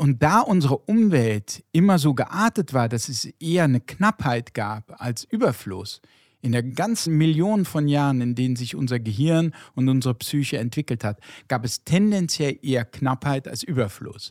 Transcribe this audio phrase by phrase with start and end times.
[0.00, 5.24] Und da unsere Umwelt immer so geartet war, dass es eher eine Knappheit gab als
[5.24, 6.00] Überfluss,
[6.40, 11.04] in der ganzen Millionen von Jahren, in denen sich unser Gehirn und unsere Psyche entwickelt
[11.04, 14.30] hat, gab es tendenziell eher Knappheit als Überfluss.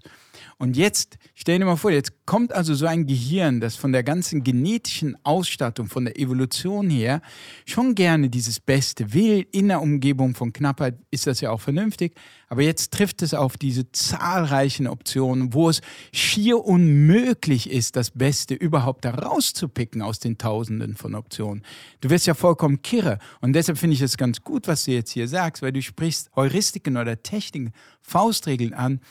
[0.57, 4.03] Und jetzt, stell dir mal vor, jetzt kommt also so ein Gehirn, das von der
[4.03, 7.21] ganzen genetischen Ausstattung, von der Evolution her,
[7.65, 9.45] schon gerne dieses Beste will.
[9.51, 12.15] In der Umgebung von Knappheit ist das ja auch vernünftig.
[12.49, 15.81] Aber jetzt trifft es auf diese zahlreichen Optionen, wo es
[16.13, 21.63] schier unmöglich ist, das Beste überhaupt da rauszupicken aus den Tausenden von Optionen.
[21.99, 23.19] Du wirst ja vollkommen kirre.
[23.41, 26.29] Und deshalb finde ich es ganz gut, was du jetzt hier sagst, weil du sprichst
[26.35, 27.71] Heuristiken oder Techniken,
[28.01, 29.01] Faustregeln an,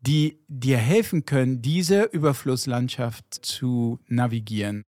[0.00, 4.84] die dir helfen können, diese Überflusslandschaft zu navigieren.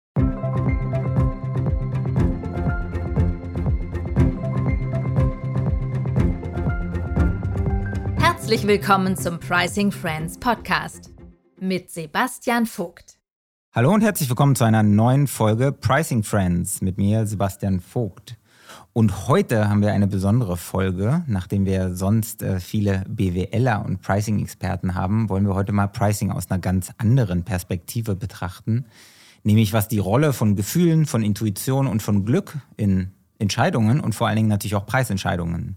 [8.18, 11.10] Herzlich willkommen zum Pricing Friends Podcast
[11.60, 13.17] mit Sebastian Vogt.
[13.74, 18.38] Hallo und herzlich willkommen zu einer neuen Folge Pricing Friends mit mir, Sebastian Vogt.
[18.94, 21.22] Und heute haben wir eine besondere Folge.
[21.26, 26.50] Nachdem wir sonst äh, viele BWLer und Pricing-Experten haben, wollen wir heute mal Pricing aus
[26.50, 28.86] einer ganz anderen Perspektive betrachten.
[29.42, 34.28] Nämlich was die Rolle von Gefühlen, von Intuition und von Glück in Entscheidungen und vor
[34.28, 35.76] allen Dingen natürlich auch Preisentscheidungen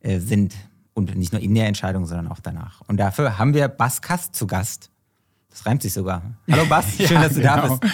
[0.00, 0.56] äh, sind.
[0.94, 2.82] Und nicht nur in der Entscheidung, sondern auch danach.
[2.88, 4.90] Und dafür haben wir Bas Kast zu Gast.
[5.50, 6.22] Das reimt sich sogar.
[6.50, 7.56] Hallo Bas, schön, ja, dass du genau.
[7.56, 7.92] da bist.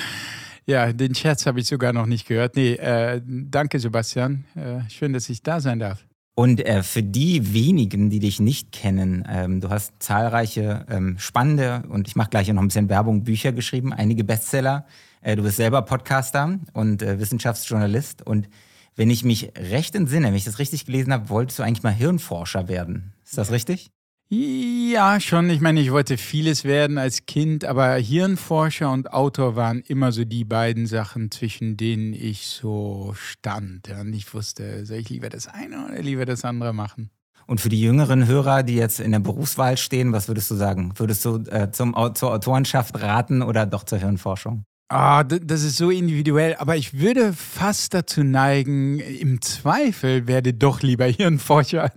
[0.67, 2.57] Ja, den Scherz habe ich sogar noch nicht gehört.
[2.57, 4.45] Nee, äh, danke Sebastian.
[4.55, 6.05] Äh, schön, dass ich da sein darf.
[6.35, 11.85] Und äh, für die wenigen, die dich nicht kennen, ähm, du hast zahlreiche ähm, spannende
[11.89, 14.85] und ich mache gleich noch ein bisschen Werbung, Bücher geschrieben, einige Bestseller.
[15.23, 18.27] Äh, du bist selber Podcaster und äh, Wissenschaftsjournalist.
[18.27, 18.51] Und
[18.97, 21.93] wenn ich mich recht entsinne, wenn ich das richtig gelesen habe, wolltest du eigentlich mal
[21.93, 23.15] Hirnforscher werden.
[23.25, 23.91] Ist das richtig?
[24.29, 25.51] Ja, schon.
[25.51, 30.25] Ich meine, ich wollte vieles werden als Kind, aber Hirnforscher und Autor waren immer so
[30.25, 33.89] die beiden Sachen, zwischen denen ich so stand.
[33.89, 37.11] und ich wusste, soll ich lieber das eine oder lieber das andere machen?
[37.47, 40.93] Und für die jüngeren Hörer, die jetzt in der Berufswahl stehen, was würdest du sagen?
[40.97, 44.65] Würdest du äh, zum, zur Autorenschaft raten oder doch zur Hirnforschung?
[44.89, 50.81] Ah, das ist so individuell, aber ich würde fast dazu neigen, im Zweifel werde doch
[50.81, 51.91] lieber Hirnforscher.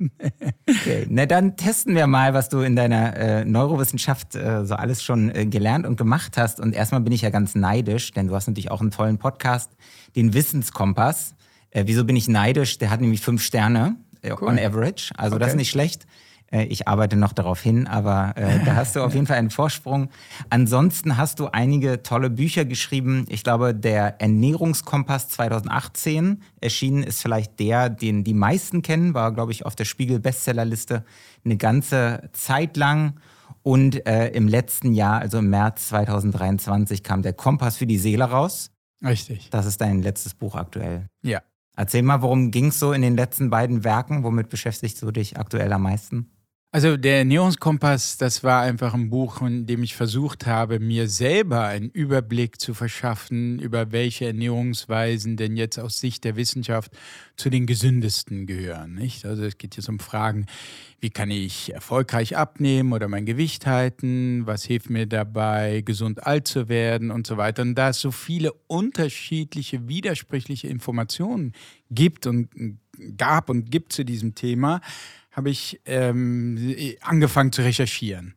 [0.67, 5.03] okay, na dann testen wir mal, was du in deiner äh, Neurowissenschaft äh, so alles
[5.03, 6.59] schon äh, gelernt und gemacht hast.
[6.59, 9.71] Und erstmal bin ich ja ganz neidisch, denn du hast natürlich auch einen tollen Podcast,
[10.15, 11.35] den Wissenskompass.
[11.69, 12.79] Äh, wieso bin ich neidisch?
[12.79, 14.47] Der hat nämlich fünf Sterne äh, cool.
[14.47, 15.43] on average, also okay.
[15.43, 16.07] das ist nicht schlecht.
[16.51, 19.49] Äh, ich arbeite noch darauf hin, aber äh, da hast du auf jeden Fall einen
[19.49, 20.09] Vorsprung.
[20.49, 23.25] Ansonsten hast du einige tolle Bücher geschrieben.
[23.29, 29.51] Ich glaube, der Ernährungskompass 2018 erschienen ist vielleicht der, den die meisten kennen, war, glaube
[29.51, 31.03] ich, auf der Spiegel-Bestsellerliste
[31.45, 33.19] eine ganze Zeit lang.
[33.61, 38.23] Und äh, im letzten Jahr, also im März 2023, kam der Kompass für die Seele
[38.23, 38.71] raus.
[39.03, 39.49] Richtig.
[39.49, 41.07] Das ist dein letztes Buch aktuell.
[41.21, 41.41] Ja.
[41.75, 44.23] Erzähl mal, worum ging es so in den letzten beiden Werken?
[44.23, 46.29] Womit beschäftigst du dich aktuell am meisten?
[46.71, 51.63] Also der Ernährungskompass, das war einfach ein Buch, in dem ich versucht habe, mir selber
[51.63, 56.91] einen Überblick zu verschaffen, über welche Ernährungsweisen denn jetzt aus Sicht der Wissenschaft
[57.37, 58.93] zu den gesündesten gehören.
[58.93, 59.25] Nicht?
[59.25, 60.45] Also es geht jetzt um Fragen,
[60.99, 66.47] wie kann ich erfolgreich abnehmen oder mein Gewicht halten, was hilft mir dabei, gesund alt
[66.47, 67.63] zu werden und so weiter.
[67.63, 71.53] Und da es so viele unterschiedliche, widersprüchliche Informationen
[71.89, 72.77] gibt und
[73.17, 74.81] gab und gibt zu diesem Thema,
[75.31, 78.35] habe ich ähm, angefangen zu recherchieren.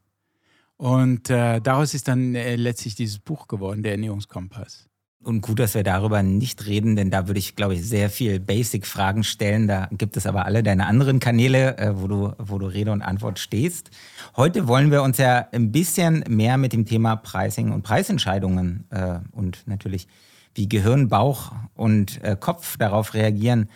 [0.76, 4.88] Und äh, daraus ist dann äh, letztlich dieses Buch geworden, der Ernährungskompass.
[5.22, 8.40] Und gut, dass wir darüber nicht reden, denn da würde ich, glaube ich, sehr viel
[8.40, 9.68] Basic-Fragen stellen.
[9.68, 13.02] Da gibt es aber alle deine anderen Kanäle, äh, wo, du, wo du Rede und
[13.02, 13.90] Antwort stehst.
[14.36, 19.20] Heute wollen wir uns ja ein bisschen mehr mit dem Thema Pricing und Preisentscheidungen äh,
[19.30, 20.08] und natürlich
[20.54, 23.68] wie Gehirn, Bauch und äh, Kopf darauf reagieren.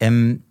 [0.00, 0.42] Ähm,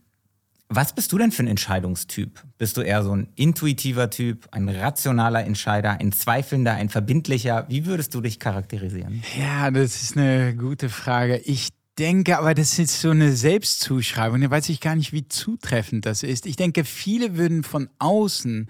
[0.69, 2.41] was bist du denn für ein Entscheidungstyp?
[2.57, 7.65] Bist du eher so ein intuitiver Typ, ein rationaler Entscheider, ein zweifelnder, ein verbindlicher?
[7.69, 9.21] Wie würdest du dich charakterisieren?
[9.39, 11.37] Ja, das ist eine gute Frage.
[11.45, 11.69] Ich
[11.99, 14.41] denke, aber das ist so eine Selbstzuschreibung.
[14.41, 16.45] Da weiß ich gar nicht, wie zutreffend das ist.
[16.45, 18.67] Ich denke, viele würden von außen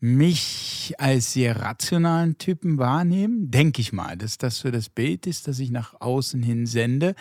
[0.00, 3.50] mich als sehr rationalen Typen wahrnehmen.
[3.50, 7.14] Denke ich mal, dass das so das Bild ist, das ich nach außen hin sende.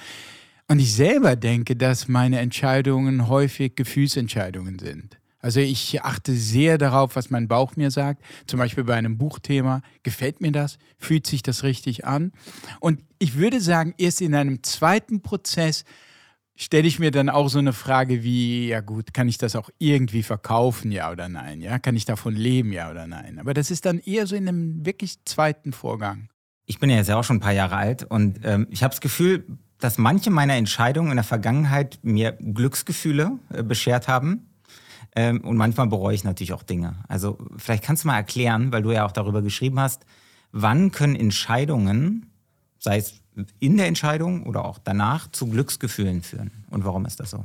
[0.70, 5.20] Und ich selber denke, dass meine Entscheidungen häufig Gefühlsentscheidungen sind.
[5.40, 8.24] Also ich achte sehr darauf, was mein Bauch mir sagt.
[8.46, 9.82] Zum Beispiel bei einem Buchthema.
[10.04, 10.78] Gefällt mir das?
[10.98, 12.34] Fühlt sich das richtig an?
[12.80, 15.86] Und ich würde sagen, erst in einem zweiten Prozess
[16.56, 19.72] stelle ich mir dann auch so eine Frage wie, ja gut, kann ich das auch
[19.80, 21.62] irgendwie verkaufen, ja oder nein?
[21.62, 23.40] Ja, kann ich davon leben, ja oder nein?
[23.40, 26.30] Aber das ist dann eher so in einem wirklich zweiten Vorgang.
[26.68, 28.92] Ich bin ja jetzt ja auch schon ein paar Jahre alt und ähm, ich habe
[28.92, 29.46] das Gefühl,
[29.80, 34.46] dass manche meiner Entscheidungen in der Vergangenheit mir Glücksgefühle äh, beschert haben.
[35.16, 36.98] Ähm, und manchmal bereue ich natürlich auch Dinge.
[37.08, 40.06] Also vielleicht kannst du mal erklären, weil du ja auch darüber geschrieben hast,
[40.52, 42.32] wann können Entscheidungen,
[42.78, 43.22] sei es
[43.60, 46.52] in der Entscheidung oder auch danach zu Glücksgefühlen führen.
[46.70, 47.44] Und warum ist das so?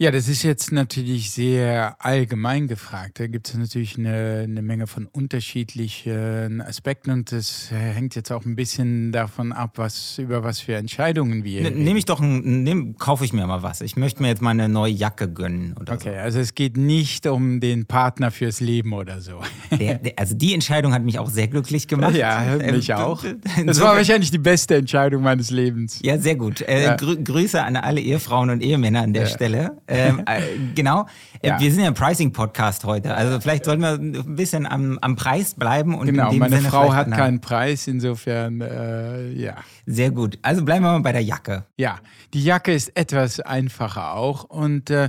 [0.00, 3.18] Ja, das ist jetzt natürlich sehr allgemein gefragt.
[3.18, 8.44] Da gibt es natürlich eine, eine, Menge von unterschiedlichen Aspekten und das hängt jetzt auch
[8.44, 11.62] ein bisschen davon ab, was über was für Entscheidungen wir.
[11.62, 13.80] Ne, nehme ich doch ein, nehm, kaufe ich mir mal was.
[13.80, 16.20] Ich möchte mir jetzt mal eine neue Jacke gönnen oder Okay, so.
[16.20, 19.40] also es geht nicht um den Partner fürs Leben oder so.
[19.72, 22.14] Der, der, also die Entscheidung hat mich auch sehr glücklich gemacht.
[22.14, 23.24] Ja, mich auch.
[23.66, 25.98] Das war wahrscheinlich die beste Entscheidung meines Lebens.
[26.04, 26.60] Ja, sehr gut.
[26.60, 26.94] Äh, ja.
[26.94, 29.28] Grü Grüße an alle Ehefrauen und Ehemänner an der ja.
[29.28, 29.76] Stelle.
[29.88, 30.42] Ähm, äh,
[30.74, 31.06] genau.
[31.42, 31.60] Äh, ja.
[31.60, 33.14] Wir sind ja ein Pricing-Podcast heute.
[33.14, 35.94] Also vielleicht sollten wir ein bisschen am, am Preis bleiben.
[35.94, 39.56] Und genau, meine Sinne Frau hat keinen Preis, insofern äh, ja.
[39.86, 40.38] Sehr gut.
[40.42, 41.64] Also bleiben wir mal bei der Jacke.
[41.76, 41.98] Ja,
[42.34, 44.44] die Jacke ist etwas einfacher auch.
[44.44, 45.08] Und äh,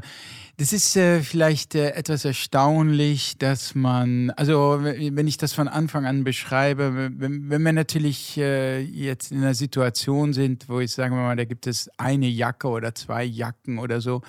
[0.60, 6.06] das ist äh, vielleicht äh, etwas erstaunlich, dass man, also wenn ich das von Anfang
[6.06, 11.16] an beschreibe, wenn, wenn wir natürlich äh, jetzt in einer Situation sind, wo ich sage
[11.16, 14.22] mal, da gibt es eine Jacke oder zwei Jacken oder so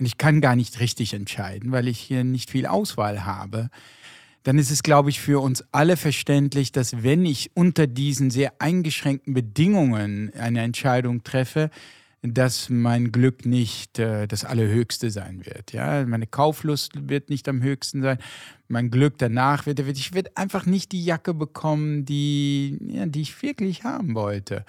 [0.00, 3.68] und ich kann gar nicht richtig entscheiden, weil ich hier nicht viel Auswahl habe,
[4.42, 8.54] dann ist es, glaube ich, für uns alle verständlich, dass wenn ich unter diesen sehr
[8.58, 11.70] eingeschränkten Bedingungen eine Entscheidung treffe,
[12.22, 15.72] dass mein Glück nicht äh, das Allerhöchste sein wird.
[15.72, 16.04] Ja?
[16.06, 18.18] Meine Kauflust wird nicht am höchsten sein.
[18.68, 23.42] Mein Glück danach wird, ich werde einfach nicht die Jacke bekommen, die, ja, die ich
[23.42, 24.64] wirklich haben wollte.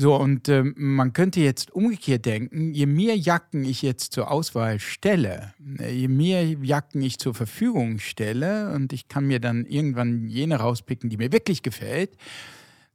[0.00, 4.78] So, und ähm, man könnte jetzt umgekehrt denken, je mehr Jacken ich jetzt zur Auswahl
[4.78, 10.28] stelle, äh, je mehr Jacken ich zur Verfügung stelle und ich kann mir dann irgendwann
[10.28, 12.10] jene rauspicken, die mir wirklich gefällt,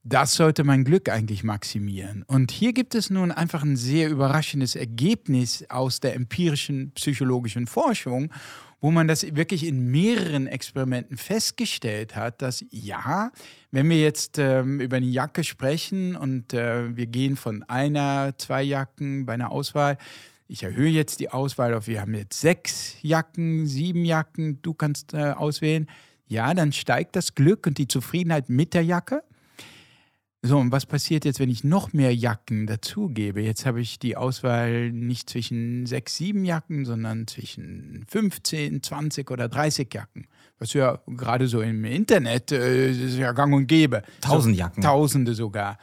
[0.05, 2.23] das sollte mein Glück eigentlich maximieren.
[2.23, 8.31] Und hier gibt es nun einfach ein sehr überraschendes Ergebnis aus der empirischen psychologischen Forschung
[8.83, 13.31] wo man das wirklich in mehreren Experimenten festgestellt hat, dass ja,
[13.71, 18.62] wenn wir jetzt ähm, über eine Jacke sprechen und äh, wir gehen von einer, zwei
[18.62, 19.97] Jacken bei einer Auswahl,
[20.50, 25.13] ich erhöhe jetzt die Auswahl auf, wir haben jetzt sechs Jacken, sieben Jacken, du kannst
[25.13, 25.88] äh, auswählen,
[26.27, 29.24] ja, dann steigt das Glück und die Zufriedenheit mit der Jacke.
[30.45, 33.39] So, und was passiert jetzt, wenn ich noch mehr Jacken dazugebe?
[33.39, 39.47] Jetzt habe ich die Auswahl nicht zwischen sechs, sieben Jacken, sondern zwischen 15, 20 oder
[39.47, 40.27] 30 Jacken.
[40.59, 44.03] Was ja gerade so im Internet äh, ist ja gang und gäbe.
[44.19, 44.83] Tausend Jacken.
[44.83, 45.77] Tausende sogar.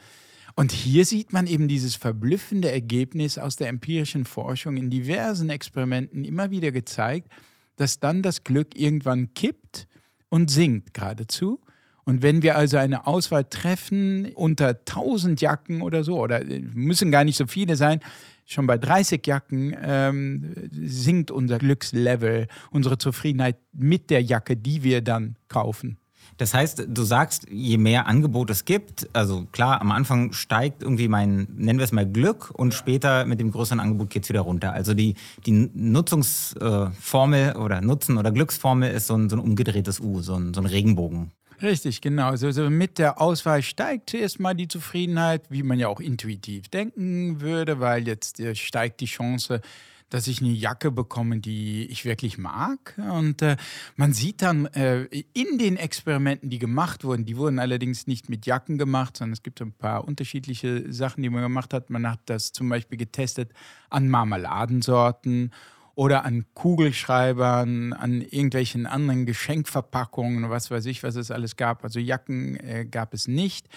[0.55, 6.23] Und hier sieht man eben dieses verblüffende Ergebnis aus der empirischen Forschung in diversen Experimenten
[6.23, 7.31] immer wieder gezeigt,
[7.77, 9.87] dass dann das Glück irgendwann kippt
[10.29, 11.59] und sinkt geradezu
[12.05, 17.11] und wenn wir also eine Auswahl treffen unter 1000 Jacken oder so, oder äh, müssen
[17.11, 17.99] gar nicht so viele sein,
[18.45, 25.01] schon bei 30 Jacken ähm, sinkt unser Glückslevel, unsere Zufriedenheit mit der Jacke, die wir
[25.01, 25.97] dann kaufen.
[26.37, 31.07] Das heißt, du sagst, je mehr Angebot es gibt, also klar, am Anfang steigt irgendwie
[31.07, 34.41] mein, nennen wir es mal Glück und später mit dem größeren Angebot geht es wieder
[34.41, 34.73] runter.
[34.73, 35.15] Also die,
[35.45, 40.35] die Nutzungsformel äh, oder Nutzen- oder Glücksformel ist so ein, so ein umgedrehtes U, so
[40.35, 41.31] ein, so ein Regenbogen.
[41.61, 42.29] Richtig, genau.
[42.29, 46.69] Also, also mit der Auswahl steigt zuerst mal die Zufriedenheit, wie man ja auch intuitiv
[46.69, 49.61] denken würde, weil jetzt äh, steigt die Chance,
[50.09, 52.99] dass ich eine Jacke bekomme, die ich wirklich mag.
[53.11, 53.57] Und äh,
[53.95, 55.03] man sieht dann äh,
[55.33, 59.43] in den Experimenten, die gemacht wurden, die wurden allerdings nicht mit Jacken gemacht, sondern es
[59.43, 61.89] gibt ein paar unterschiedliche Sachen, die man gemacht hat.
[61.89, 63.51] Man hat das zum Beispiel getestet
[63.89, 65.51] an Marmeladensorten
[65.95, 71.83] oder an Kugelschreibern, an irgendwelchen anderen Geschenkverpackungen, was weiß ich, was es alles gab.
[71.83, 73.67] Also Jacken äh, gab es nicht.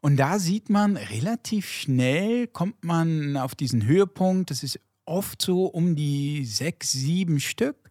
[0.00, 4.50] Und da sieht man relativ schnell, kommt man auf diesen Höhepunkt.
[4.50, 7.90] Das ist oft so um die sechs, sieben Stück.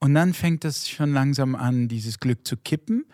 [0.00, 3.06] Und dann fängt das schon langsam an, dieses Glück zu kippen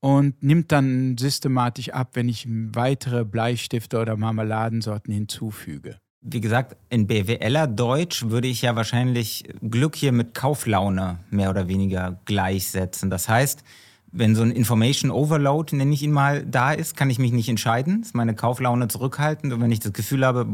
[0.00, 6.00] und nimmt dann systematisch ab, wenn ich weitere Bleistifte oder Marmeladensorten hinzufüge.
[6.22, 11.66] Wie gesagt, in BWLer Deutsch würde ich ja wahrscheinlich Glück hier mit Kauflaune mehr oder
[11.66, 13.08] weniger gleichsetzen.
[13.08, 13.64] Das heißt,
[14.12, 17.48] wenn so ein Information Overload, nenne ich ihn mal, da ist, kann ich mich nicht
[17.48, 20.46] entscheiden, ist meine Kauflaune zurückhaltend und wenn ich das Gefühl habe,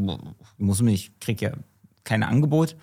[0.58, 1.52] muss mich, kriege ja
[2.04, 2.76] kein Angebot,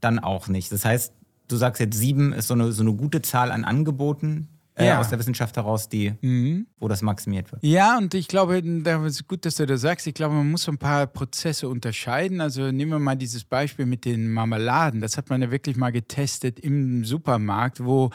[0.00, 0.72] dann auch nicht.
[0.72, 1.12] Das heißt,
[1.48, 4.48] du sagst jetzt sieben ist so eine, so eine gute Zahl an Angeboten.
[4.76, 5.00] Äh, Ja.
[5.00, 6.66] aus der Wissenschaft heraus, die, Mhm.
[6.78, 7.62] wo das maximiert wird.
[7.62, 10.06] Ja, und ich glaube, da ist gut, dass du das sagst.
[10.06, 12.40] Ich glaube, man muss so ein paar Prozesse unterscheiden.
[12.40, 15.00] Also nehmen wir mal dieses Beispiel mit den Marmeladen.
[15.00, 18.10] Das hat man ja wirklich mal getestet im Supermarkt, wo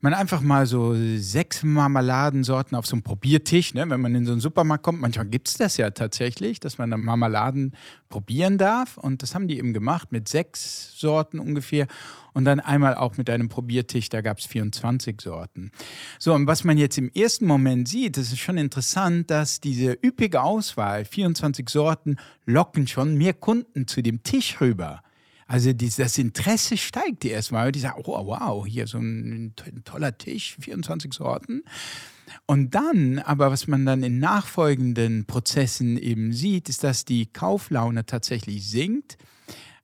[0.00, 4.32] man einfach mal so sechs Marmeladensorten auf so einem Probiertisch, ne, wenn man in so
[4.32, 7.72] einen Supermarkt kommt, manchmal gibt es das ja tatsächlich, dass man Marmeladen
[8.08, 8.96] probieren darf.
[8.96, 11.86] Und das haben die eben gemacht mit sechs Sorten ungefähr.
[12.36, 15.70] Und dann einmal auch mit einem Probiertisch, da gab es 24 Sorten.
[16.18, 19.96] So, und was man jetzt im ersten Moment sieht, das ist schon interessant, dass diese
[20.04, 25.02] üppige Auswahl, 24 Sorten, locken schon mehr Kunden zu dem Tisch rüber.
[25.46, 27.72] Also das Interesse steigt erstmal.
[27.72, 31.62] Die sagen, oh wow, hier so ein toller Tisch, 24 Sorten.
[32.44, 38.04] Und dann, aber was man dann in nachfolgenden Prozessen eben sieht, ist, dass die Kauflaune
[38.04, 39.16] tatsächlich sinkt.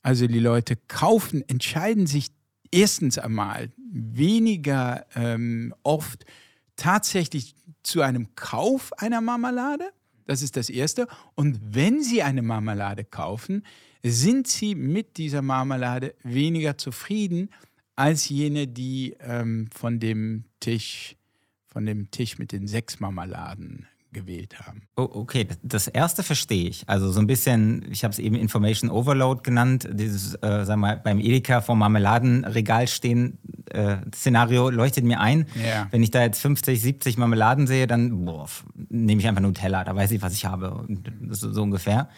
[0.03, 2.27] Also die Leute kaufen, entscheiden sich
[2.73, 6.25] erstens einmal weniger ähm, oft
[6.77, 9.93] tatsächlich zu einem Kauf einer Marmelade.
[10.27, 11.07] Das ist das Erste.
[11.35, 13.65] Und wenn Sie eine Marmelade kaufen,
[14.03, 17.51] sind Sie mit dieser Marmelade weniger zufrieden
[17.95, 21.17] als jene, die ähm, von dem Tisch,
[21.67, 24.83] von dem Tisch mit den sechs Marmeladen gewählt haben.
[24.97, 26.89] Oh, okay, das- erste verstehe ich.
[26.89, 30.97] Also so ein bisschen, ich habe es eben Information Overload genannt, dieses, äh, sag mal,
[30.97, 33.39] beim Edeka vor Marmeladenregal stehen
[33.73, 35.47] äh, Szenario leuchtet mir ein.
[35.55, 35.89] Ja.
[35.91, 38.47] Wenn ich da jetzt 50, 70 Marmeladen sehe, dann boah,
[38.89, 40.87] nehme ich einfach Nutella, da weiß ich, was ich habe.
[41.31, 42.09] So ungefähr.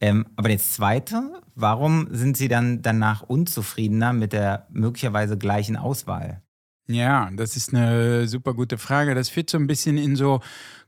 [0.00, 6.42] Ähm, aber das Zweite, warum sind Sie dann danach unzufriedener mit der möglicherweise gleichen Auswahl?
[6.88, 9.14] Ja, das ist eine super gute Frage.
[9.14, 10.40] Das führt so ein bisschen in so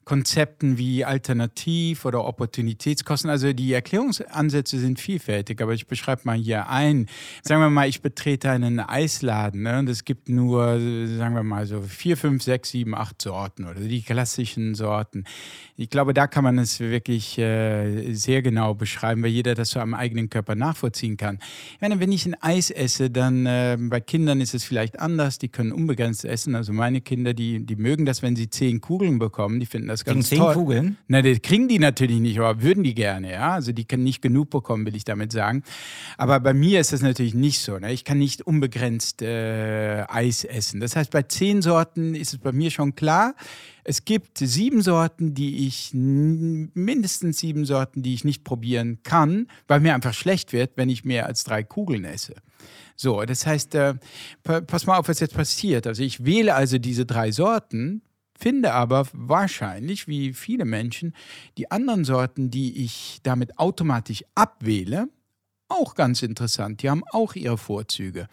[0.04, 3.30] Konzepten wie Alternativ- oder Opportunitätskosten.
[3.30, 7.06] Also die Erklärungsansätze sind vielfältig, aber ich beschreibe mal hier ein.
[7.42, 10.80] Sagen wir mal, ich betrete einen Eisladen ne, und es gibt nur,
[11.16, 15.24] sagen wir mal, so vier, fünf, sechs, sieben, acht Sorten oder die klassischen Sorten.
[15.76, 19.80] Ich glaube, da kann man es wirklich äh, sehr genau beschreiben, weil jeder das so
[19.80, 21.38] am eigenen Körper nachvollziehen kann.
[21.74, 25.38] Ich meine, wenn ich ein Eis esse, dann äh, bei Kindern ist es vielleicht anders.
[25.38, 26.54] Die können unbegrenzt essen.
[26.54, 29.60] Also meine Kinder, die, die mögen das, wenn sie zehn Kugeln bekommen.
[29.60, 30.54] Die finden das Kriegen ganz zehn toll.
[30.54, 30.96] Kugeln?
[31.08, 33.52] Na, das kriegen die natürlich nicht, aber würden die gerne, ja.
[33.52, 35.62] Also die können nicht genug bekommen, will ich damit sagen.
[36.18, 37.78] Aber bei mir ist das natürlich nicht so.
[37.78, 37.92] Ne?
[37.92, 40.80] Ich kann nicht unbegrenzt äh, Eis essen.
[40.80, 43.34] Das heißt, bei zehn Sorten ist es bei mir schon klar.
[43.84, 49.80] Es gibt sieben Sorten, die ich, mindestens sieben Sorten, die ich nicht probieren kann, weil
[49.80, 52.34] mir einfach schlecht wird, wenn ich mehr als drei Kugeln esse.
[52.94, 53.94] So, das heißt, äh,
[54.44, 55.86] pa- pass mal auf, was jetzt passiert.
[55.88, 58.02] Also ich wähle also diese drei Sorten,
[58.42, 61.14] finde aber wahrscheinlich, wie viele Menschen,
[61.58, 65.08] die anderen Sorten, die ich damit automatisch abwähle,
[65.68, 66.82] auch ganz interessant.
[66.82, 68.26] Die haben auch ihre Vorzüge.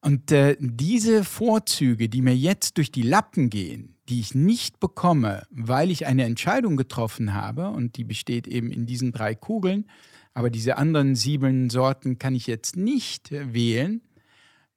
[0.00, 5.42] Und äh, diese Vorzüge, die mir jetzt durch die Lappen gehen, die ich nicht bekomme,
[5.50, 9.84] weil ich eine Entscheidung getroffen habe, und die besteht eben in diesen drei Kugeln,
[10.32, 14.00] aber diese anderen sieben Sorten kann ich jetzt nicht äh, wählen,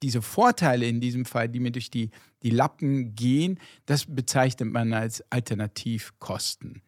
[0.02, 2.10] diese Vorteile in diesem Fall, die mir durch die,
[2.42, 6.82] die Lappen gehen, das bezeichnet man als Alternativkosten.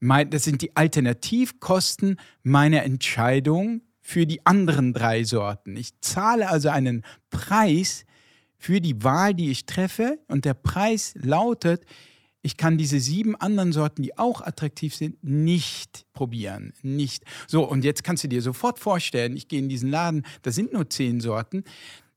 [0.00, 5.76] Das sind die Alternativkosten meiner Entscheidung für die anderen drei Sorten.
[5.76, 8.06] Ich zahle also einen Preis
[8.56, 11.84] für die Wahl, die ich treffe und der Preis lautet,
[12.42, 16.72] ich kann diese sieben anderen Sorten, die auch attraktiv sind, nicht probieren.
[16.82, 17.24] Nicht.
[17.46, 20.72] So, und jetzt kannst du dir sofort vorstellen, ich gehe in diesen Laden, da sind
[20.72, 21.64] nur zehn Sorten,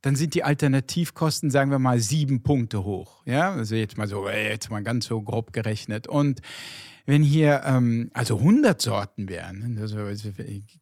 [0.03, 3.24] dann sind die Alternativkosten, sagen wir mal, sieben Punkte hoch.
[3.25, 6.07] Ja, also jetzt mal so, äh, jetzt mal ganz so grob gerechnet.
[6.07, 6.41] Und
[7.05, 10.25] wenn hier ähm, also 100 Sorten wären, also ich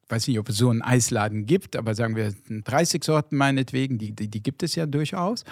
[0.09, 4.11] weiß nicht, ob es so einen Eisladen gibt, aber sagen wir 30 Sorten meinetwegen, die,
[4.11, 5.43] die, die gibt es ja durchaus,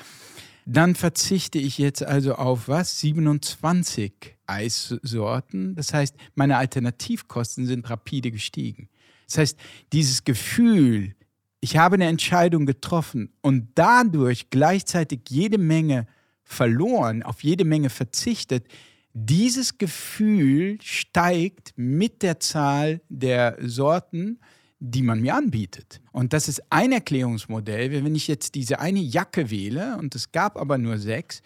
[0.66, 3.00] dann verzichte ich jetzt also auf was?
[3.00, 5.76] 27 Eissorten.
[5.76, 8.90] Das heißt, meine Alternativkosten sind rapide gestiegen.
[9.28, 9.60] Das heißt,
[9.94, 11.14] dieses Gefühl,
[11.62, 16.08] ich habe eine Entscheidung getroffen und dadurch gleichzeitig jede Menge
[16.44, 18.68] verloren, auf jede Menge verzichtet,
[19.14, 24.40] dieses Gefühl steigt mit der Zahl der Sorten,
[24.80, 26.00] die man mir anbietet.
[26.14, 27.92] Und das ist ein Erklärungsmodell.
[27.92, 31.42] Wenn ich jetzt diese eine Jacke wähle und es gab aber nur sechs,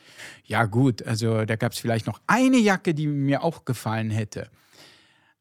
[0.46, 4.50] ja gut, also da gab es vielleicht noch eine Jacke, die mir auch gefallen hätte.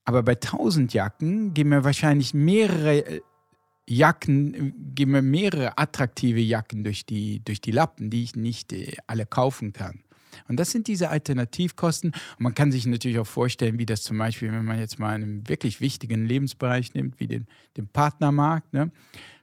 [0.05, 3.21] Aber bei 1000 Jacken gehen mir wahrscheinlich mehrere äh,
[3.89, 8.97] Jacken, gehen mir mehrere attraktive Jacken durch die, durch die Lappen, die ich nicht äh,
[9.07, 10.01] alle kaufen kann.
[10.49, 12.11] Und das sind diese Alternativkosten.
[12.11, 15.15] Und man kann sich natürlich auch vorstellen, wie das zum Beispiel, wenn man jetzt mal
[15.15, 17.47] einen wirklich wichtigen Lebensbereich nimmt, wie den,
[17.77, 18.73] den Partnermarkt.
[18.73, 18.91] Ne?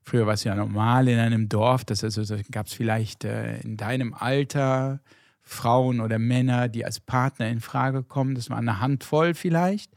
[0.04, 3.60] Früher war es ja normal in einem Dorf, dass also, da gab es vielleicht äh,
[3.60, 5.02] in deinem Alter
[5.42, 8.36] Frauen oder Männer, die als Partner in Frage kommen.
[8.36, 9.92] Das war eine Handvoll vielleicht.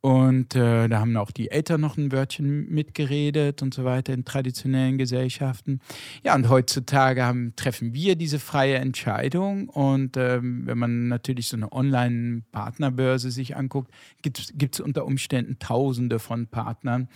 [0.00, 4.24] Und äh, da haben auch die Eltern noch ein Wörtchen mitgeredet und so weiter in
[4.24, 5.80] traditionellen Gesellschaften.
[6.24, 9.68] Ja, und heutzutage haben, treffen wir diese freie Entscheidung.
[9.68, 16.18] Und ähm, wenn man natürlich so eine Online-Partnerbörse sich anguckt, gibt es unter Umständen Tausende
[16.18, 17.08] von Partnern,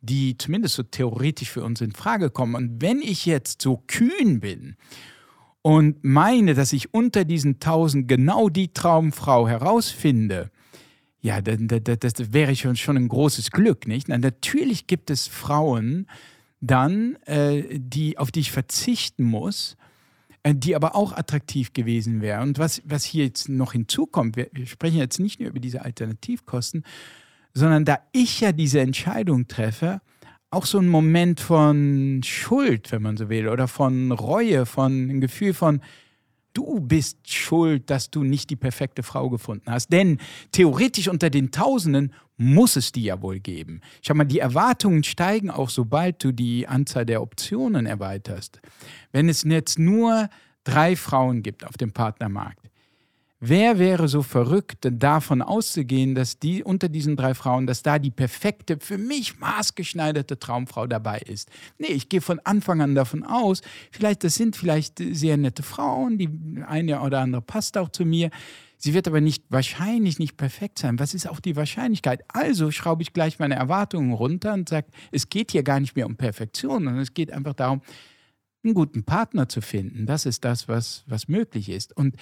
[0.00, 2.54] die zumindest so theoretisch für uns in Frage kommen.
[2.54, 4.76] Und wenn ich jetzt so kühn bin
[5.62, 10.50] und meine, dass ich unter diesen Tausend genau die Traumfrau herausfinde,
[11.26, 14.06] ja, das, das, das wäre schon, schon ein großes Glück, nicht?
[14.06, 16.06] Na, natürlich gibt es Frauen
[16.60, 19.76] dann, äh, die, auf die ich verzichten muss,
[20.44, 22.50] äh, die aber auch attraktiv gewesen wären.
[22.50, 25.84] Und was, was hier jetzt noch hinzukommt, wir, wir sprechen jetzt nicht nur über diese
[25.84, 26.84] Alternativkosten,
[27.54, 30.00] sondern da ich ja diese Entscheidung treffe,
[30.50, 35.20] auch so ein Moment von Schuld, wenn man so will, oder von Reue, von einem
[35.20, 35.80] Gefühl von,
[36.56, 39.92] du bist schuld, dass du nicht die perfekte Frau gefunden hast.
[39.92, 40.18] Denn
[40.52, 43.80] theoretisch unter den Tausenden muss es die ja wohl geben.
[44.02, 48.60] Schau mal, die Erwartungen steigen auch, sobald du die Anzahl der Optionen erweiterst.
[49.12, 50.28] Wenn es jetzt nur
[50.64, 52.65] drei Frauen gibt auf dem Partnermarkt,
[53.38, 58.10] Wer wäre so verrückt, davon auszugehen, dass die unter diesen drei Frauen, dass da die
[58.10, 61.50] perfekte, für mich maßgeschneiderte Traumfrau dabei ist?
[61.78, 66.16] Nee, ich gehe von Anfang an davon aus, vielleicht, das sind vielleicht sehr nette Frauen,
[66.16, 66.30] die
[66.66, 68.30] eine oder andere passt auch zu mir.
[68.78, 70.98] Sie wird aber nicht, wahrscheinlich nicht perfekt sein.
[70.98, 72.22] Was ist auch die Wahrscheinlichkeit?
[72.28, 76.06] Also schraube ich gleich meine Erwartungen runter und sage, es geht hier gar nicht mehr
[76.06, 77.82] um Perfektion, sondern es geht einfach darum,
[78.64, 80.06] einen guten Partner zu finden.
[80.06, 81.96] Das ist das, was, was möglich ist.
[81.96, 82.16] Und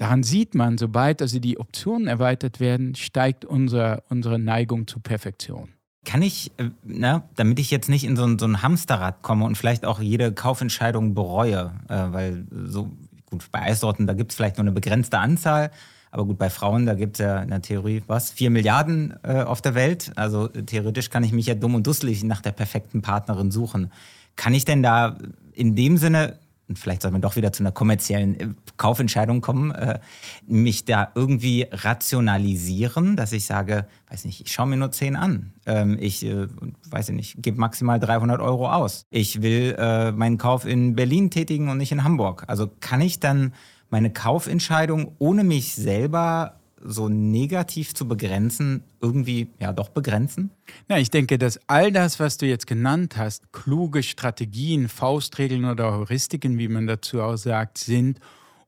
[0.00, 5.74] Daran sieht man, sobald also die Optionen erweitert werden, steigt unser, unsere Neigung zur Perfektion.
[6.06, 9.44] Kann ich, äh, na, damit ich jetzt nicht in so ein, so ein Hamsterrad komme
[9.44, 12.90] und vielleicht auch jede Kaufentscheidung bereue, äh, weil so,
[13.26, 15.70] gut, bei Eissorten, da gibt es vielleicht nur eine begrenzte Anzahl,
[16.10, 19.42] aber gut, bei Frauen, da gibt es ja in der Theorie, was, vier Milliarden äh,
[19.42, 20.12] auf der Welt.
[20.16, 23.92] Also theoretisch kann ich mich ja dumm und dusselig nach der perfekten Partnerin suchen.
[24.34, 25.18] Kann ich denn da
[25.52, 26.38] in dem Sinne
[26.70, 29.98] und vielleicht soll man doch wieder zu einer kommerziellen äh, Kaufentscheidung kommen, äh,
[30.46, 35.52] mich da irgendwie rationalisieren, dass ich sage, weiß nicht, ich schaue mir nur 10 an.
[35.66, 36.46] Ähm, ich, äh,
[36.88, 39.02] weiß ich nicht, gebe maximal 300 Euro aus.
[39.10, 42.44] Ich will äh, meinen Kauf in Berlin tätigen und nicht in Hamburg.
[42.46, 43.52] Also kann ich dann
[43.90, 50.50] meine Kaufentscheidung ohne mich selber so negativ zu begrenzen, irgendwie ja doch begrenzen?
[50.88, 55.92] Na, ich denke, dass all das, was du jetzt genannt hast, kluge Strategien, Faustregeln oder
[55.92, 58.20] Heuristiken, wie man dazu auch sagt, sind,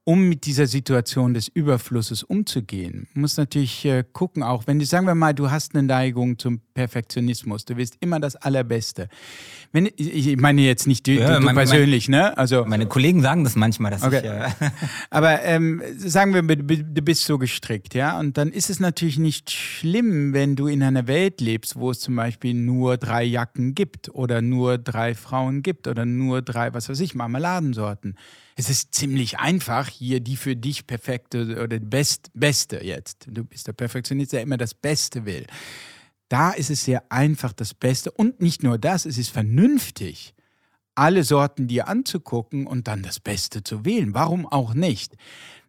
[0.04, 3.06] um mit dieser Situation des Überflusses umzugehen.
[3.14, 6.38] Du musst natürlich äh, gucken, auch wenn du, sagen wir mal, du hast eine Neigung
[6.40, 9.08] zum Perfektionismus, du willst immer das Allerbeste.
[9.70, 12.36] Wenn, ich meine jetzt nicht du, ja, du, du persönlich, mein, ne?
[12.36, 14.18] Also, meine Kollegen sagen das manchmal, dass okay.
[14.18, 14.24] ich.
[14.24, 14.70] Äh
[15.10, 18.18] Aber ähm, sagen wir, du bist so gestrickt, ja?
[18.18, 22.00] Und dann ist es natürlich nicht schlimm, wenn du in einer Welt lebst, wo es
[22.00, 26.88] zum Beispiel nur drei Jacken gibt oder nur drei Frauen gibt oder nur drei, was
[26.88, 28.16] weiß ich, Marmeladensorten
[28.56, 33.26] es ist ziemlich einfach, hier die für dich perfekte oder best, beste jetzt.
[33.28, 35.46] Du bist der Perfektionist, der immer das Beste will.
[36.28, 38.10] Da ist es sehr einfach, das Beste.
[38.10, 40.34] Und nicht nur das, es ist vernünftig,
[40.94, 44.14] alle Sorten dir anzugucken und dann das Beste zu wählen.
[44.14, 45.14] Warum auch nicht?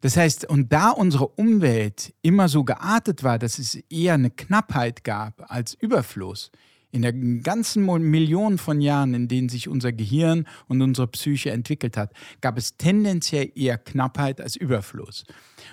[0.02, 5.06] Das heißt, und da unsere Umwelt immer so geartet war, dass es eher eine Knappheit
[5.06, 6.52] gab als Überfluss,
[6.94, 11.98] in der ganzen Millionen von Jahren, in denen sich unser Gehirn und unsere Psyche entwickelt
[11.98, 15.26] hat, gab es tendenziell eher Knappheit als Überfluss.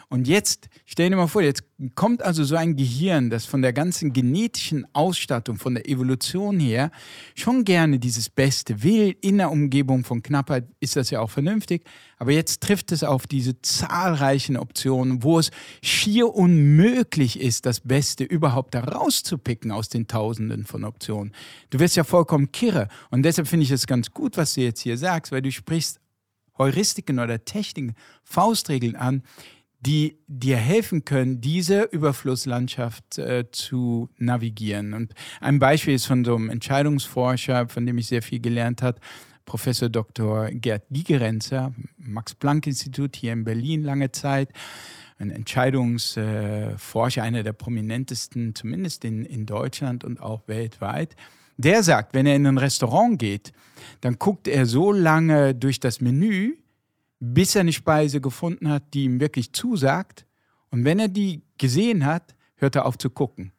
[0.08, 3.72] Und jetzt, stell dir mal vor, jetzt kommt also so ein Gehirn, das von der
[3.72, 6.90] ganzen genetischen Ausstattung, von der Evolution her,
[7.34, 9.16] schon gerne dieses Beste will.
[9.20, 11.84] In der Umgebung von Knappheit ist das ja auch vernünftig.
[12.18, 15.50] Aber jetzt trifft es auf diese zahlreichen Optionen, wo es
[15.82, 21.32] schier unmöglich ist, das Beste überhaupt da rauszupicken aus den Tausenden von Optionen.
[21.70, 22.88] Du wirst ja vollkommen kirre.
[23.10, 26.00] Und deshalb finde ich es ganz gut, was du jetzt hier sagst, weil du sprichst
[26.60, 29.22] Heuristiken oder Techniken, Faustregeln an,
[29.80, 34.92] die dir helfen können, diese Überflusslandschaft äh, zu navigieren.
[34.92, 39.00] Und ein Beispiel ist von so einem Entscheidungsforscher, von dem ich sehr viel gelernt habe,
[39.46, 40.50] Professor Dr.
[40.50, 44.50] Gerd Gigerenzer, Max-Planck-Institut hier in Berlin lange Zeit,
[45.18, 51.16] ein Entscheidungsforscher, einer der prominentesten, zumindest in, in Deutschland und auch weltweit.
[51.56, 53.52] Der sagt, wenn er in ein Restaurant geht,
[54.02, 56.54] dann guckt er so lange durch das Menü,
[57.20, 60.26] bis er eine Speise gefunden hat, die ihm wirklich zusagt.
[60.70, 63.52] Und wenn er die gesehen hat, hört er auf zu gucken.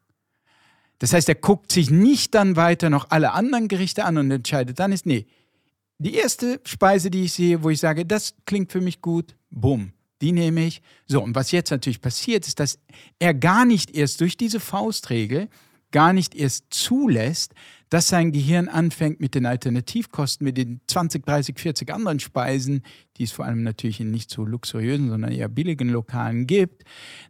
[0.99, 4.79] Das heißt, er guckt sich nicht dann weiter noch alle anderen Gerichte an und entscheidet
[4.79, 5.25] dann ist, nee,
[5.97, 9.93] die erste Speise, die ich sehe, wo ich sage, das klingt für mich gut, bumm,
[10.21, 10.81] die nehme ich.
[11.07, 12.79] So, und was jetzt natürlich passiert, ist, dass
[13.19, 15.47] er gar nicht erst durch diese Faustregel,
[15.91, 17.53] gar nicht erst zulässt,
[17.89, 22.83] dass sein Gehirn anfängt mit den Alternativkosten, mit den 20, 30, 40 anderen Speisen,
[23.17, 26.83] die es vor allem natürlich in nicht so luxuriösen, sondern eher billigen Lokalen gibt,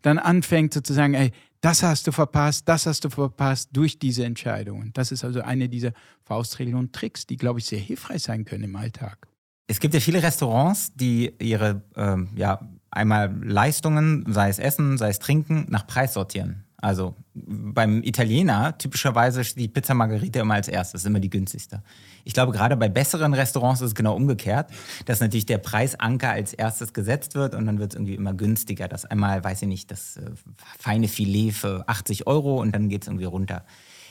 [0.04, 4.92] dann anfängt sozusagen, ey, das hast du verpasst, das hast du verpasst durch diese Entscheidungen.
[4.94, 5.94] Das ist also eine dieser
[6.24, 9.28] Faustregeln und Tricks, die, glaube ich, sehr hilfreich sein können im Alltag.
[9.68, 15.10] Es gibt ja viele Restaurants, die ihre ähm, ja, einmal Leistungen, sei es Essen, sei
[15.10, 16.66] es Trinken, nach Preis sortieren.
[16.82, 21.84] Also beim Italiener typischerweise die Pizza Margherita immer als erstes, immer die günstigste.
[22.24, 24.72] Ich glaube, gerade bei besseren Restaurants ist es genau umgekehrt,
[25.06, 28.88] dass natürlich der Preisanker als erstes gesetzt wird und dann wird es irgendwie immer günstiger.
[28.88, 30.32] Das einmal, weiß ich nicht, das äh,
[30.80, 33.64] feine Filet für 80 Euro und dann geht es irgendwie runter.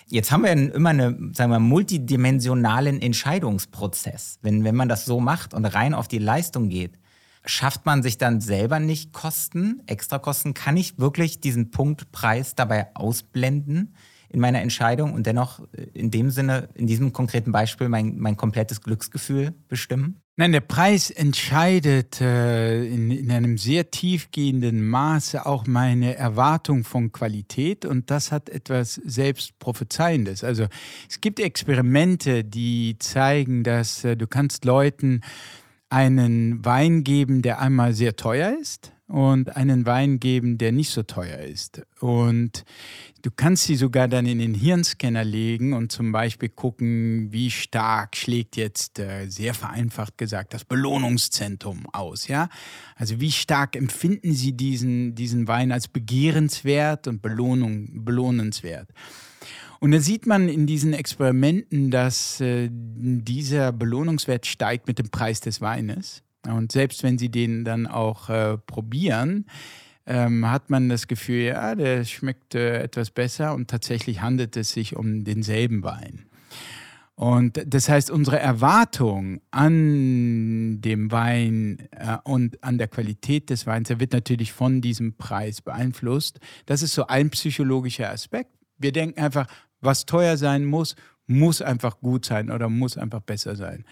[0.07, 4.39] Jetzt haben wir immer einen, sagen wir, multidimensionalen Entscheidungsprozess.
[4.43, 7.00] Wenn, wenn man das so macht und rein auf die Leistung geht,
[7.51, 10.55] Schafft man sich dann selber nicht Kosten, Extrakosten?
[10.55, 13.97] Kann ich wirklich diesen Punkt Preis dabei ausblenden
[14.29, 18.37] in meiner Entscheidung und dennoch äh, in dem Sinne, in diesem konkreten Beispiel, mein, mein
[18.37, 20.23] komplettes Glücksgefühl bestimmen?
[20.37, 27.11] Nein, der Preis entscheidet äh, in, in einem sehr tiefgehenden Maße auch meine Erwartung von
[27.11, 30.45] Qualität und das hat etwas Selbstprophezeiendes.
[30.45, 30.67] Also
[31.09, 35.23] es gibt Experimente, die zeigen, dass äh, du kannst Leuten
[35.91, 41.03] einen Wein geben, der einmal sehr teuer ist und einen Wein geben, der nicht so
[41.03, 41.83] teuer ist.
[41.99, 42.65] Und
[43.23, 48.17] du kannst sie sogar dann in den Hirnscanner legen und zum Beispiel gucken, wie stark
[48.17, 52.29] schlägt jetzt, äh, sehr vereinfacht gesagt, das Belohnungszentrum aus.
[52.29, 52.49] Ja?
[52.95, 58.91] Also wie stark empfinden sie diesen, diesen Wein als begehrenswert und Belohnung, belohnenswert.
[59.81, 65.41] Und da sieht man in diesen Experimenten, dass äh, dieser Belohnungswert steigt mit dem Preis
[65.41, 66.23] des Weines.
[66.47, 69.47] Und selbst wenn sie den dann auch äh, probieren,
[70.07, 74.71] ähm, hat man das Gefühl, ja, der schmeckt äh, etwas besser und tatsächlich handelt es
[74.71, 76.27] sich um denselben Wein.
[77.15, 83.89] Und das heißt, unsere Erwartung an dem Wein äh, und an der Qualität des Weins,
[83.89, 86.41] der wird natürlich von diesem Preis beeinflusst.
[86.65, 88.51] Das ist so ein psychologischer Aspekt.
[88.79, 89.47] Wir denken einfach,
[89.81, 93.85] was teuer sein muss, muss einfach gut sein oder muss einfach besser sein.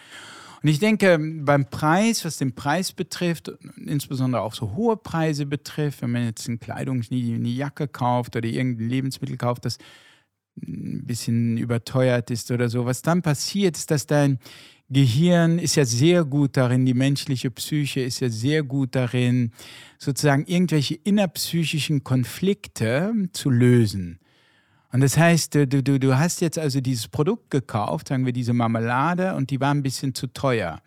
[0.62, 6.02] Und ich denke, beim Preis, was den Preis betrifft, insbesondere auch so hohe Preise betrifft,
[6.02, 9.78] wenn man jetzt eine Kleidung, eine Jacke kauft oder irgendein Lebensmittel kauft, das
[10.60, 14.40] ein bisschen überteuert ist oder so, was dann passiert, ist, dass dein
[14.90, 19.52] Gehirn ist ja sehr gut darin, die menschliche Psyche ist ja sehr gut darin,
[19.98, 24.18] sozusagen irgendwelche innerpsychischen Konflikte zu lösen.
[24.90, 28.54] Und das heißt, du, du, du hast jetzt also dieses Produkt gekauft, sagen wir diese
[28.54, 30.80] Marmelade, und die war ein bisschen zu teuer.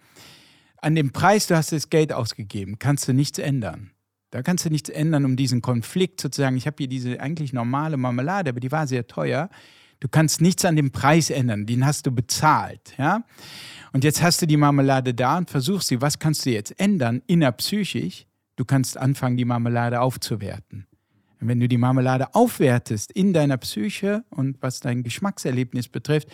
[0.78, 3.92] An dem Preis, du hast das Geld ausgegeben, kannst du nichts ändern.
[4.32, 6.56] Da kannst du nichts ändern, um diesen Konflikt sozusagen.
[6.58, 9.50] Ich habe hier diese eigentlich normale Marmelade, aber die war sehr teuer.
[10.00, 13.24] Du kannst nichts an dem Preis ändern, den hast du bezahlt, ja.
[13.94, 17.22] Und jetzt hast du die Marmelade da und versuchst sie, was kannst du jetzt ändern,
[17.28, 18.26] innerpsychisch?
[18.56, 20.88] Du kannst anfangen, die Marmelade aufzuwerten.
[21.44, 26.30] Wenn du die Marmelade aufwertest in deiner Psyche und was dein Geschmackserlebnis betrifft,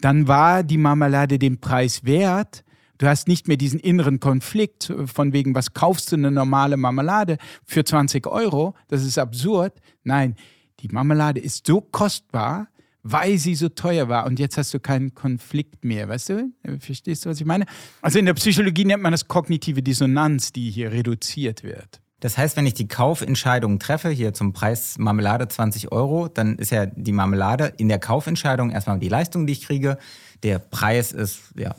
[0.00, 2.64] dann war die Marmelade den Preis wert.
[2.98, 7.38] Du hast nicht mehr diesen inneren Konflikt von wegen, was kaufst du eine normale Marmelade
[7.64, 8.74] für 20 Euro?
[8.88, 9.74] Das ist absurd.
[10.02, 10.34] Nein,
[10.80, 12.66] die Marmelade ist so kostbar,
[13.04, 14.26] weil sie so teuer war.
[14.26, 16.08] Und jetzt hast du keinen Konflikt mehr.
[16.08, 16.52] Weißt du?
[16.80, 17.66] Verstehst du, was ich meine?
[18.02, 22.00] Also in der Psychologie nennt man das kognitive Dissonanz, die hier reduziert wird.
[22.20, 26.70] Das heißt, wenn ich die Kaufentscheidung treffe, hier zum Preis Marmelade 20 Euro, dann ist
[26.70, 29.98] ja die Marmelade in der Kaufentscheidung erstmal die Leistung, die ich kriege.
[30.42, 31.74] Der Preis ist ja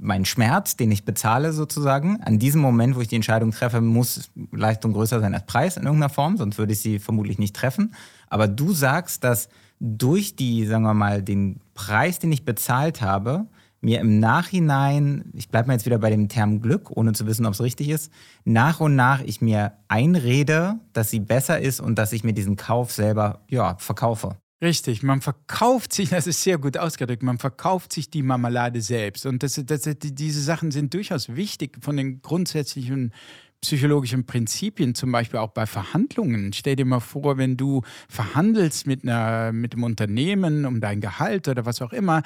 [0.00, 2.20] mein Schmerz, den ich bezahle sozusagen.
[2.22, 5.84] An diesem Moment, wo ich die Entscheidung treffe, muss Leistung größer sein als Preis in
[5.84, 7.94] irgendeiner Form, sonst würde ich sie vermutlich nicht treffen.
[8.28, 9.48] Aber du sagst, dass
[9.80, 13.46] durch die, sagen wir mal, den Preis, den ich bezahlt habe,
[13.80, 17.46] mir im Nachhinein, ich bleibe mal jetzt wieder bei dem Term Glück, ohne zu wissen,
[17.46, 18.12] ob es richtig ist,
[18.44, 22.56] nach und nach ich mir einrede, dass sie besser ist und dass ich mir diesen
[22.56, 24.36] Kauf selber ja, verkaufe.
[24.60, 29.24] Richtig, man verkauft sich, das ist sehr gut ausgedrückt, man verkauft sich die Marmelade selbst.
[29.24, 33.12] Und das, das, diese Sachen sind durchaus wichtig von den grundsätzlichen
[33.60, 36.52] psychologischen Prinzipien, zum Beispiel auch bei Verhandlungen.
[36.52, 41.48] Stell dir mal vor, wenn du verhandelst mit, einer, mit einem Unternehmen um dein Gehalt
[41.48, 42.22] oder was auch immer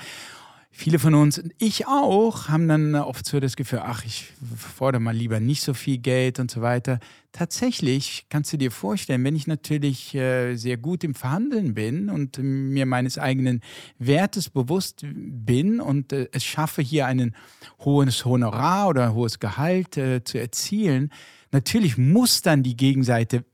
[0.72, 5.14] viele von uns, ich auch, haben dann oft so das Gefühl, ach, ich fordere mal
[5.14, 6.98] lieber nicht so viel Geld und so weiter.
[7.30, 12.38] Tatsächlich kannst du dir vorstellen, wenn ich natürlich äh, sehr gut im Verhandeln bin und
[12.38, 13.60] mir meines eigenen
[13.98, 17.34] Wertes bewusst bin und äh, es schaffe, hier ein
[17.78, 21.10] hohes Honorar oder ein hohes Gehalt äh, zu erzielen,
[21.52, 23.44] natürlich muss dann die Gegenseite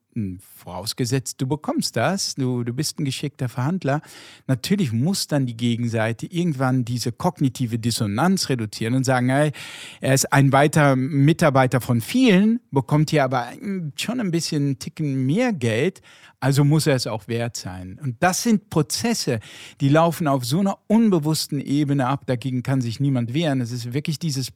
[0.57, 4.01] vorausgesetzt, du bekommst das, du, du bist ein geschickter Verhandler,
[4.47, 9.53] natürlich muss dann die Gegenseite irgendwann diese kognitive Dissonanz reduzieren und sagen, hey,
[10.01, 13.49] er ist ein weiter Mitarbeiter von vielen, bekommt hier aber
[13.97, 16.03] schon ein bisschen einen Ticken mehr Geld,
[16.41, 17.99] also muss er es auch wert sein.
[18.03, 19.41] Und das sind Prozesse,
[19.81, 23.61] die laufen auf so einer unbewussten Ebene ab, dagegen kann sich niemand wehren.
[23.61, 24.53] Es ist wirklich dieses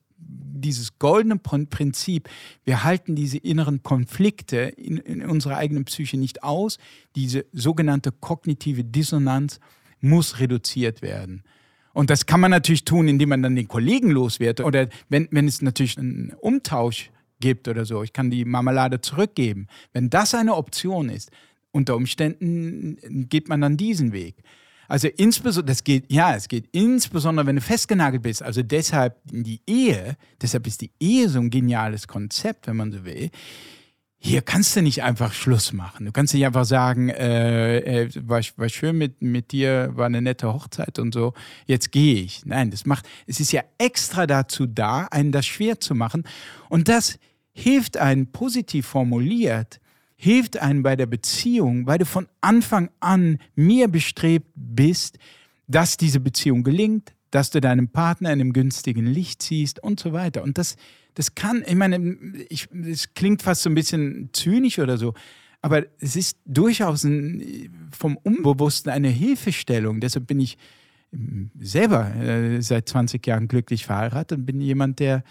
[0.62, 2.28] dieses goldene Prinzip,
[2.64, 6.78] wir halten diese inneren Konflikte in, in unserer eigenen Psyche nicht aus.
[7.14, 9.60] Diese sogenannte kognitive Dissonanz
[10.00, 11.44] muss reduziert werden.
[11.92, 15.46] Und das kann man natürlich tun, indem man dann den Kollegen loswird oder wenn, wenn
[15.46, 18.02] es natürlich einen Umtausch gibt oder so.
[18.02, 19.66] Ich kann die Marmelade zurückgeben.
[19.92, 21.30] Wenn das eine Option ist,
[21.70, 24.36] unter Umständen geht man dann diesen Weg.
[24.92, 28.42] Also insbesondere, das geht, ja, es geht insbesondere, wenn du festgenagelt bist.
[28.42, 33.02] Also deshalb die Ehe, deshalb ist die Ehe so ein geniales Konzept, wenn man so
[33.06, 33.30] will.
[34.18, 36.04] Hier kannst du nicht einfach Schluss machen.
[36.04, 40.20] Du kannst nicht einfach sagen, äh, äh, war, war schön mit, mit dir, war eine
[40.20, 41.32] nette Hochzeit und so,
[41.64, 42.44] jetzt gehe ich.
[42.44, 46.24] Nein, das macht, es ist ja extra dazu da, einen das schwer zu machen.
[46.68, 47.18] Und das
[47.54, 49.80] hilft einen positiv formuliert,
[50.22, 55.18] hilft einem bei der Beziehung, weil du von Anfang an mehr bestrebt bist,
[55.66, 60.12] dass diese Beziehung gelingt, dass du deinem Partner in einem günstigen Licht siehst und so
[60.12, 60.44] weiter.
[60.44, 60.76] Und das,
[61.14, 62.14] das kann, ich meine,
[62.50, 65.12] ich, es klingt fast so ein bisschen zynisch oder so,
[65.60, 69.98] aber es ist durchaus ein, vom Unbewussten eine Hilfestellung.
[69.98, 70.56] Deshalb bin ich
[71.12, 75.24] ähm, selber äh, seit 20 Jahren glücklich verheiratet und bin jemand, der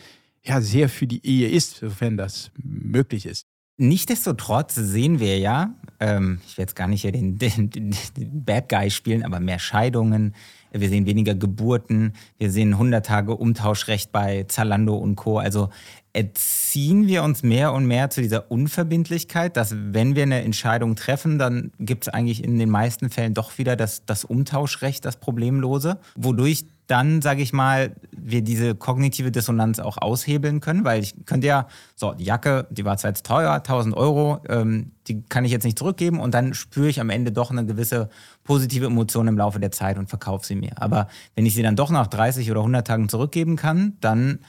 [0.43, 3.50] ja sehr für die Ehe ist, sofern das möglich ist.
[3.81, 8.69] Nichtsdestotrotz sehen wir ja, ähm, ich werde jetzt gar nicht hier den, den, den, Bad
[8.69, 10.35] Guy spielen, aber mehr Scheidungen,
[10.71, 15.39] wir sehen weniger Geburten, wir sehen 100 Tage Umtauschrecht bei Zalando und Co.
[15.39, 15.69] Also
[16.13, 21.39] erziehen wir uns mehr und mehr zu dieser Unverbindlichkeit, dass wenn wir eine Entscheidung treffen,
[21.39, 25.97] dann gibt es eigentlich in den meisten Fällen doch wieder das, das Umtauschrecht, das Problemlose,
[26.15, 31.47] wodurch dann, sage ich mal, wir diese kognitive Dissonanz auch aushebeln können, weil ich könnte
[31.47, 35.53] ja, so, die Jacke, die war zwar jetzt teuer, 1000 Euro, ähm, die kann ich
[35.53, 38.09] jetzt nicht zurückgeben und dann spüre ich am Ende doch eine gewisse
[38.43, 40.73] positive Emotion im Laufe der Zeit und verkaufe sie mir.
[40.81, 44.39] Aber wenn ich sie dann doch nach 30 oder 100 Tagen zurückgeben kann, dann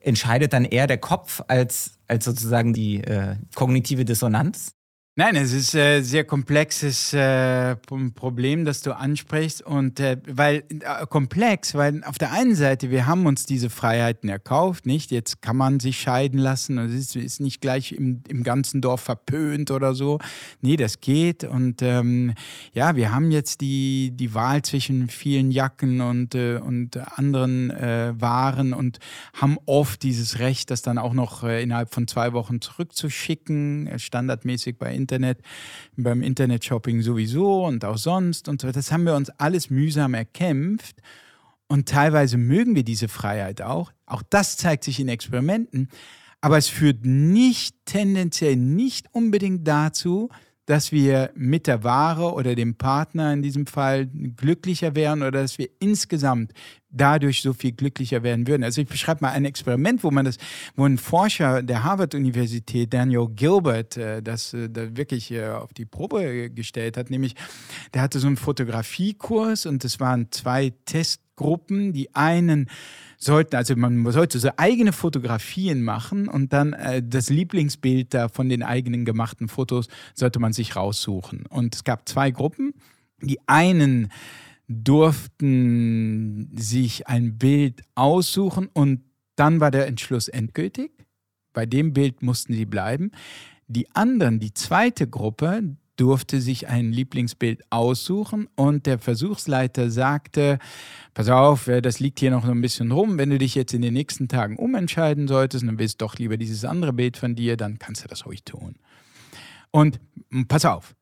[0.00, 4.74] entscheidet dann eher der Kopf als, als sozusagen die äh, kognitive Dissonanz.
[5.20, 7.74] Nein, es ist ein äh, sehr komplexes äh,
[8.14, 9.62] Problem, das du ansprichst.
[9.62, 10.62] Und äh, weil
[11.10, 15.10] komplex, weil auf der einen Seite, wir haben uns diese Freiheiten erkauft, nicht?
[15.10, 18.80] Jetzt kann man sich scheiden lassen und es ist, ist nicht gleich im, im ganzen
[18.80, 20.20] Dorf verpönt oder so.
[20.60, 21.42] Nee, das geht.
[21.42, 22.34] Und ähm,
[22.72, 28.12] ja, wir haben jetzt die, die Wahl zwischen vielen Jacken und, äh, und anderen äh,
[28.16, 29.00] Waren und
[29.34, 34.94] haben oft dieses Recht, das dann auch noch innerhalb von zwei Wochen zurückzuschicken, standardmäßig bei
[34.94, 35.07] Internet.
[35.08, 35.38] Internet,
[35.96, 38.70] beim Internet-Shopping sowieso und auch sonst und so.
[38.70, 40.96] Das haben wir uns alles mühsam erkämpft.
[41.66, 43.92] Und teilweise mögen wir diese Freiheit auch.
[44.06, 45.88] Auch das zeigt sich in Experimenten.
[46.40, 50.28] Aber es führt nicht tendenziell nicht unbedingt dazu,
[50.68, 55.56] dass wir mit der Ware oder dem Partner in diesem Fall glücklicher wären oder dass
[55.56, 56.52] wir insgesamt
[56.90, 58.64] dadurch so viel glücklicher werden würden.
[58.64, 60.36] Also ich beschreibe mal ein Experiment, wo man das,
[60.76, 65.86] wo ein Forscher der Harvard-Universität, Daniel Gilbert, äh, das, äh, das wirklich äh, auf die
[65.86, 67.34] Probe gestellt hat, nämlich
[67.94, 71.94] der hatte so einen Fotografiekurs und es waren zwei Testgruppen.
[71.94, 72.68] Die einen
[73.18, 78.48] sollten, also man sollte so eigene Fotografien machen und dann äh, das Lieblingsbild da von
[78.48, 81.44] den eigenen gemachten Fotos sollte man sich raussuchen.
[81.46, 82.74] Und es gab zwei Gruppen.
[83.20, 84.10] Die einen
[84.68, 89.02] durften sich ein Bild aussuchen und
[89.34, 90.92] dann war der Entschluss endgültig.
[91.52, 93.10] Bei dem Bild mussten sie bleiben.
[93.66, 100.58] Die anderen, die zweite Gruppe, durfte sich ein Lieblingsbild aussuchen und der Versuchsleiter sagte,
[101.18, 103.74] pass auf, äh, das liegt hier noch so ein bisschen rum, wenn du dich jetzt
[103.74, 107.56] in den nächsten Tagen umentscheiden solltest und willst doch lieber dieses andere Bild von dir,
[107.56, 108.76] dann kannst du das ruhig tun.
[109.72, 109.98] Und
[110.46, 110.94] pass auf,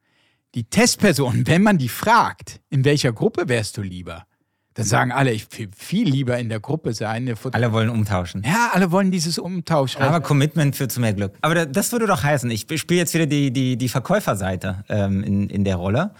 [0.54, 4.24] die Testperson, wenn man die fragt, in welcher Gruppe wärst du lieber,
[4.72, 7.34] dann sagen alle, ich will viel lieber in der Gruppe sein.
[7.52, 8.42] Alle wollen umtauschen.
[8.42, 9.98] Ja, alle wollen dieses Umtausch.
[9.98, 11.34] Aber Commitment führt zu mehr Glück.
[11.42, 15.50] Aber das würde doch heißen, ich spiele jetzt wieder die, die, die Verkäuferseite ähm, in,
[15.50, 16.12] in der Rolle.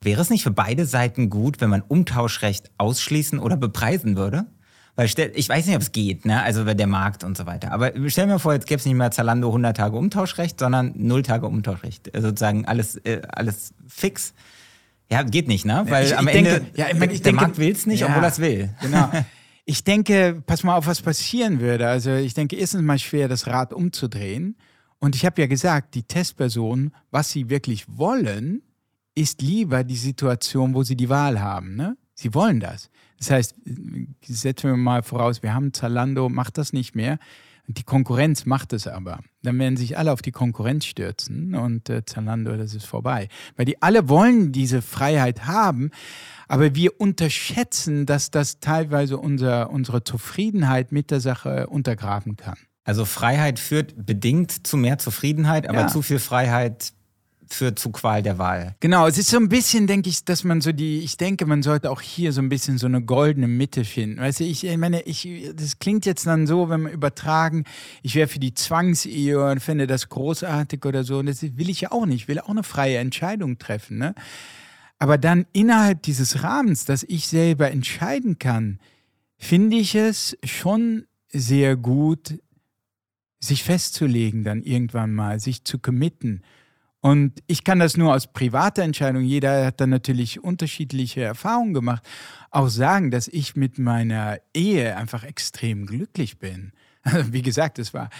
[0.00, 4.46] Wäre es nicht für beide Seiten gut, wenn man Umtauschrecht ausschließen oder bepreisen würde?
[4.94, 6.42] Weil stell, ich weiß nicht, ob es geht, ne?
[6.42, 7.70] also der Markt und so weiter.
[7.70, 11.22] Aber stell mir vor, jetzt gäbe es nicht mehr Zalando 100 Tage Umtauschrecht, sondern 0
[11.22, 12.12] Tage Umtauschrecht.
[12.14, 14.34] Also sozusagen alles, äh, alles fix.
[15.10, 15.84] Ja, geht nicht, ne?
[15.88, 18.00] Weil ich, am ich Ende, denke, ja, ich ich der denke, Markt will es nicht,
[18.00, 18.70] ja, obwohl er es will.
[18.80, 19.10] Genau.
[19.70, 21.86] Ich denke, pass mal auf, was passieren würde.
[21.88, 24.56] Also ich denke, erstens mal schwer, das Rad umzudrehen.
[24.98, 28.62] Und ich habe ja gesagt, die Testpersonen, was sie wirklich wollen,
[29.20, 31.76] ist lieber die Situation, wo sie die Wahl haben.
[31.76, 31.96] Ne?
[32.14, 32.90] Sie wollen das.
[33.18, 33.54] Das heißt,
[34.24, 37.18] setzen wir mal voraus, wir haben Zalando, macht das nicht mehr.
[37.66, 39.20] Die Konkurrenz macht es aber.
[39.42, 43.28] Dann werden sich alle auf die Konkurrenz stürzen und äh, Zalando, das ist vorbei.
[43.56, 45.90] Weil die alle wollen diese Freiheit haben,
[46.46, 52.56] aber wir unterschätzen, dass das teilweise unser, unsere Zufriedenheit mit der Sache untergraben kann.
[52.84, 55.88] Also Freiheit führt bedingt zu mehr Zufriedenheit, aber Ja.
[55.88, 56.94] zu viel Freiheit
[57.54, 58.74] führt zu Qual der Wahl.
[58.80, 61.62] Genau, es ist so ein bisschen, denke ich, dass man so die, ich denke, man
[61.62, 64.20] sollte auch hier so ein bisschen so eine goldene Mitte finden.
[64.20, 67.64] Weißt du, ich, ich meine, ich, das klingt jetzt dann so, wenn wir übertragen,
[68.02, 71.18] ich wäre für die Zwangsehe und finde das großartig oder so.
[71.18, 72.22] Und das will ich ja auch nicht.
[72.22, 73.98] Ich will auch eine freie Entscheidung treffen.
[73.98, 74.14] Ne?
[74.98, 78.78] Aber dann innerhalb dieses Rahmens, dass ich selber entscheiden kann,
[79.36, 82.38] finde ich es schon sehr gut,
[83.40, 86.42] sich festzulegen, dann irgendwann mal, sich zu committen.
[87.00, 92.02] Und ich kann das nur aus privater Entscheidung, jeder hat dann natürlich unterschiedliche Erfahrungen gemacht,
[92.50, 96.72] auch sagen, dass ich mit meiner Ehe einfach extrem glücklich bin.
[97.02, 98.10] Also wie gesagt, es war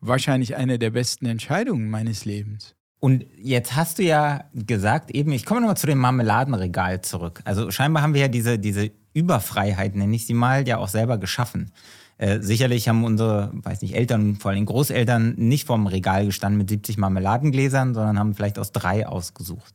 [0.00, 2.74] wahrscheinlich eine der besten Entscheidungen meines Lebens.
[2.98, 7.40] Und jetzt hast du ja gesagt, eben, ich komme nochmal zu dem Marmeladenregal zurück.
[7.44, 11.18] Also scheinbar haben wir ja diese, diese Überfreiheit, nenne ich sie mal, ja auch selber
[11.18, 11.70] geschaffen.
[12.18, 16.70] Äh, sicherlich haben unsere, weiß nicht, Eltern, vor allem Großeltern, nicht vorm Regal gestanden mit
[16.70, 19.74] 70 Marmeladengläsern, sondern haben vielleicht aus drei ausgesucht.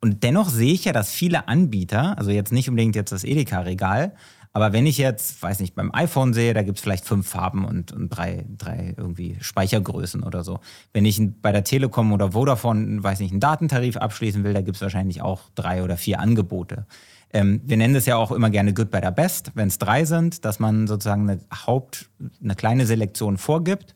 [0.00, 4.14] Und dennoch sehe ich ja, dass viele Anbieter, also jetzt nicht unbedingt jetzt das Edeka-Regal,
[4.52, 7.64] aber wenn ich jetzt, weiß nicht, beim iPhone sehe, da gibt es vielleicht fünf Farben
[7.64, 10.60] und, und drei, drei irgendwie Speichergrößen oder so.
[10.92, 14.76] Wenn ich bei der Telekom oder Vodafone, weiß nicht, einen Datentarif abschließen will, da gibt
[14.76, 16.86] es wahrscheinlich auch drei oder vier Angebote.
[17.32, 20.44] Ähm, wir nennen es ja auch immer gerne Good, Better, Best, wenn es drei sind,
[20.44, 22.08] dass man sozusagen eine Haupt,
[22.42, 23.94] eine kleine Selektion vorgibt.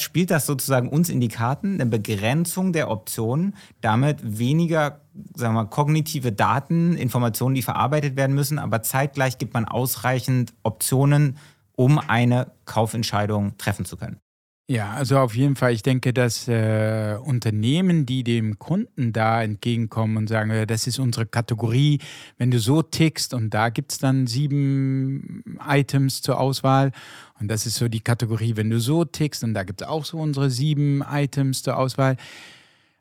[0.00, 5.00] Spielt das sozusagen uns in die Karten, eine Begrenzung der Optionen, damit weniger,
[5.36, 10.54] sagen wir mal, kognitive Daten, Informationen, die verarbeitet werden müssen, aber zeitgleich gibt man ausreichend
[10.62, 11.36] Optionen,
[11.76, 14.21] um eine Kaufentscheidung treffen zu können.
[14.70, 15.72] Ja, also auf jeden Fall.
[15.72, 20.98] Ich denke, dass äh, Unternehmen, die dem Kunden da entgegenkommen und sagen, äh, das ist
[20.98, 21.98] unsere Kategorie,
[22.38, 26.92] wenn du so tickst und da gibt es dann sieben Items zur Auswahl
[27.40, 30.04] und das ist so die Kategorie, wenn du so tickst und da gibt es auch
[30.04, 32.16] so unsere sieben Items zur Auswahl.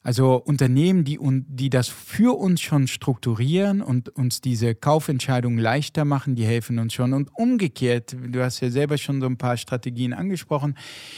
[0.04, 6.36] Also Unternehmen, die, die das für uns schon strukturieren und uns diese Kaufentscheidungen leichter machen,
[6.36, 7.14] die helfen uns schon.
[7.14, 10.76] Und umgekehrt, du hast ja selber schon so ein paar Strategien angesprochen.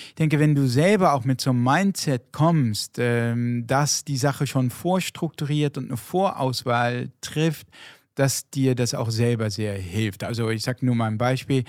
[0.10, 4.48] Ich denke, wenn du selber auch mit so einem Mindset kommst, ähm, dass die Sache
[4.48, 7.68] schon vorstrukturiert und eine Vorauswahl trifft,
[8.16, 10.26] dass dir das auch selber sehr hilft.
[10.26, 11.64] Also ich sage nur mal ein Beispiel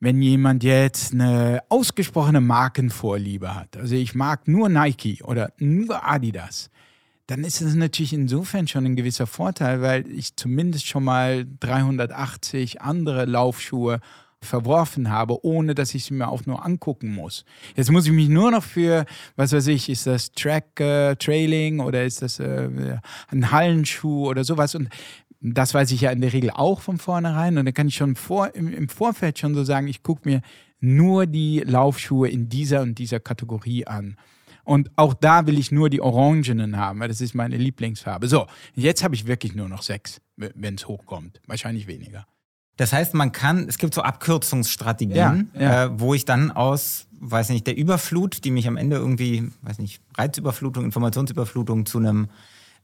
[0.00, 6.70] wenn jemand jetzt eine ausgesprochene Markenvorliebe hat, also ich mag nur Nike oder nur Adidas,
[7.26, 12.80] dann ist es natürlich insofern schon ein gewisser Vorteil, weil ich zumindest schon mal 380
[12.80, 14.00] andere Laufschuhe
[14.42, 17.44] verworfen habe, ohne dass ich sie mir auch nur angucken muss.
[17.76, 19.04] Jetzt muss ich mich nur noch für,
[19.36, 24.42] was weiß ich, ist das Track äh, Trailing oder ist das äh, ein Hallenschuh oder
[24.42, 24.88] sowas und
[25.40, 28.14] das weiß ich ja in der Regel auch von vornherein und dann kann ich schon
[28.14, 30.42] vor, im, im Vorfeld schon so sagen, ich gucke mir
[30.80, 34.16] nur die Laufschuhe in dieser und dieser Kategorie an.
[34.64, 38.28] Und auch da will ich nur die Orangenen haben, weil das ist meine Lieblingsfarbe.
[38.28, 41.40] So, jetzt habe ich wirklich nur noch sechs, wenn es hochkommt.
[41.46, 42.26] Wahrscheinlich weniger.
[42.76, 45.84] Das heißt, man kann, es gibt so Abkürzungsstrategien, Ja, ja.
[45.84, 49.78] Äh, wo ich dann aus, weiß nicht, der Überflut, die mich am Ende irgendwie, weiß
[49.80, 52.28] nicht, Reizüberflutung, Informationsüberflutung zu einem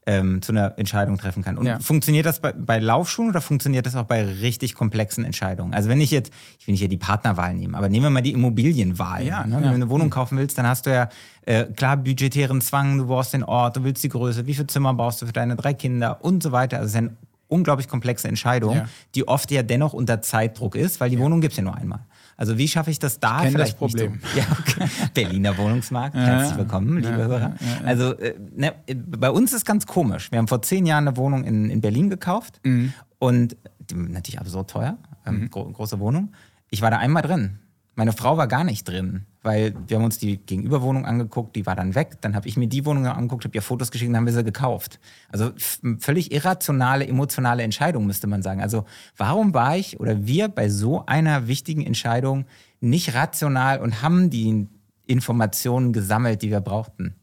[0.07, 1.57] ähm, zu einer Entscheidung treffen kann.
[1.57, 1.79] Und Ja.
[1.79, 5.73] funktioniert das bei, bei Laufschuhen oder funktioniert das auch bei richtig komplexen Entscheidungen?
[5.73, 8.21] Also wenn ich jetzt, ich will nicht hier die Partnerwahl nehmen, aber nehmen wir mal
[8.21, 9.25] die Immobilienwahl.
[9.25, 9.55] Ja, ne?
[9.55, 9.61] ja.
[9.61, 11.09] Wenn du eine Wohnung kaufen willst, dann hast du ja
[11.45, 14.93] äh, klar budgetären Zwang, du brauchst den Ort, du willst die Größe, wie viele Zimmer
[14.93, 16.77] brauchst du für deine drei Kinder und so weiter.
[16.77, 17.17] Also es ist eine
[17.49, 18.81] unglaublich komplexe Entscheidung,
[19.15, 21.99] die oft ja dennoch unter Zeitdruck ist, weil die Wohnung gibt es ja nur einmal.
[22.39, 23.41] Also wie schaffe ich das da?
[23.41, 24.19] kenn das vielleicht nicht Problem.
[24.33, 24.39] So?
[24.39, 24.89] Ja, okay.
[25.15, 27.55] Berliner Wohnungsmarkt, herzlich willkommen, liebe Hörer.
[27.83, 30.31] Also äh, ne, bei uns ist ganz komisch.
[30.31, 32.93] Wir haben vor zehn Jahren eine Wohnung in, in Berlin gekauft Mhm.
[33.19, 36.31] und die, natürlich absurd teuer, ähm, gro große Wohnung.
[36.69, 37.59] Ich war da einmal drin.
[37.97, 41.75] Meine Frau war gar nicht drin, weil wir haben uns die Gegenüberwohnung angeguckt, die war
[41.75, 42.21] dann weg.
[42.21, 44.43] Dann habe ich mir die Wohnung angeguckt, habe ihr Fotos geschickt, dann haben wir sie
[44.43, 44.99] gekauft.
[45.29, 45.51] Also
[45.97, 48.61] völlig irrationale, emotionale Entscheidung, müsste man sagen.
[48.61, 48.85] Also
[49.17, 52.45] warum war ich oder wir bei so einer wichtigen Entscheidung
[52.81, 54.67] nicht rational und haben die
[55.07, 57.15] Informationen gesammelt, die wir brauchten?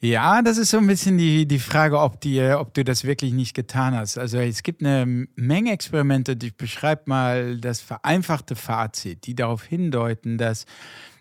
[0.00, 3.32] Ja, das ist so ein bisschen die, die Frage, ob, die, ob du das wirklich
[3.32, 4.16] nicht getan hast.
[4.16, 10.38] Also es gibt eine Menge Experimente, ich beschreibe mal das vereinfachte Fazit, die darauf hindeuten,
[10.38, 10.66] dass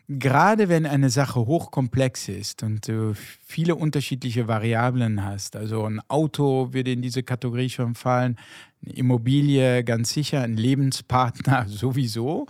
[0.07, 6.71] gerade wenn eine Sache hochkomplex ist und du viele unterschiedliche Variablen hast, also ein Auto
[6.71, 8.37] würde in diese Kategorie schon fallen,
[8.85, 12.45] eine Immobilie ganz sicher, ein Lebenspartner sowieso,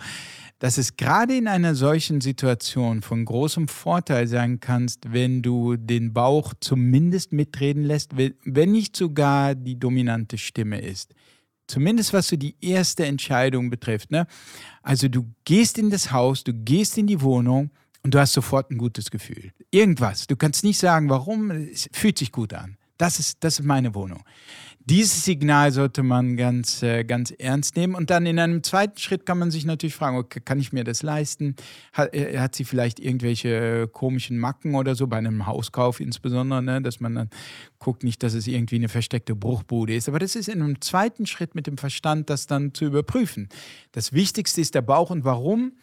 [0.60, 6.14] dass es gerade in einer solchen Situation von großem Vorteil sein kannst, wenn du den
[6.14, 11.14] Bauch zumindest mitreden lässt, wenn nicht sogar die dominante Stimme ist.
[11.68, 14.10] Zumindest was so die erste Entscheidung betrifft.
[14.10, 14.26] Ne?
[14.82, 17.72] Also du gehst in das Haus, du gehst in die Wohnung
[18.04, 19.52] und du hast sofort ein gutes Gefühl.
[19.70, 20.28] Irgendwas.
[20.28, 22.78] Du kannst nicht sagen, warum, es fühlt sich gut an.
[22.98, 24.24] Das ist, das ist meine Wohnung.
[24.90, 27.94] Dieses Signal sollte man ganz, äh, ganz ernst nehmen.
[27.94, 30.86] Und dann in einem zweiten Schritt kann man sich natürlich fragen, okay, kann ich mir
[30.86, 31.58] das leisten?
[31.92, 36.82] Hat, äh, hat sie vielleicht irgendwelche komischen Macken oder so, bei einem Hauskauf insbesondere, ne?
[36.82, 37.30] dass man dann
[37.80, 40.08] guckt, nicht, dass es irgendwie eine versteckte Bruchbude ist.
[40.08, 43.50] Aber das ist in einem zweiten Schritt mit dem Verstand, das dann zu überprüfen.
[43.92, 45.74] Das Wichtigste ist der Bauch und warum?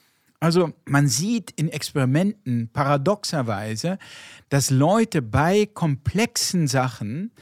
[0.41, 3.99] Also man sieht in Experimenten paradoxerweise,
[4.49, 7.33] dass Leute bei komplexen Sachen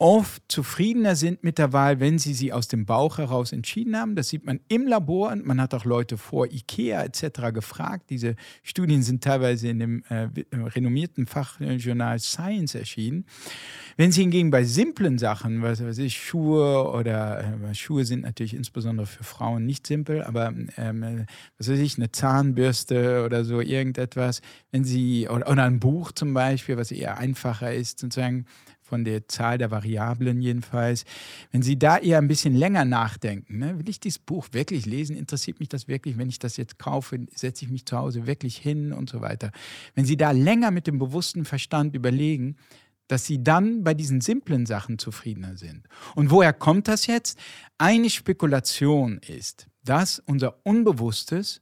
[0.00, 4.16] oft zufriedener sind mit der Wahl, wenn sie sie aus dem Bauch heraus entschieden haben.
[4.16, 7.52] Das sieht man im Labor und man hat auch Leute vor IKEA etc.
[7.52, 8.08] gefragt.
[8.08, 13.26] Diese Studien sind teilweise in dem äh, renommierten Fachjournal Science erschienen.
[13.98, 18.54] Wenn sie hingegen bei simplen Sachen, was weiß ich, Schuhe oder äh, Schuhe sind natürlich
[18.54, 21.26] insbesondere für Frauen nicht simpel, aber ähm,
[21.58, 24.40] was weiß ich, eine Zahnbürste oder so irgendetwas,
[24.70, 28.46] wenn sie oder, oder ein Buch zum Beispiel, was eher einfacher ist, sozusagen
[28.90, 31.04] von der Zahl der Variablen jedenfalls.
[31.52, 35.16] Wenn Sie da eher ein bisschen länger nachdenken, ne, will ich dieses Buch wirklich lesen?
[35.16, 36.18] Interessiert mich das wirklich?
[36.18, 39.52] Wenn ich das jetzt kaufe, setze ich mich zu Hause wirklich hin und so weiter.
[39.94, 42.56] Wenn Sie da länger mit dem bewussten Verstand überlegen,
[43.06, 45.88] dass sie dann bei diesen simplen Sachen zufriedener sind.
[46.14, 47.40] Und woher kommt das jetzt?
[47.76, 51.60] Eine Spekulation ist, dass unser Unbewusstes,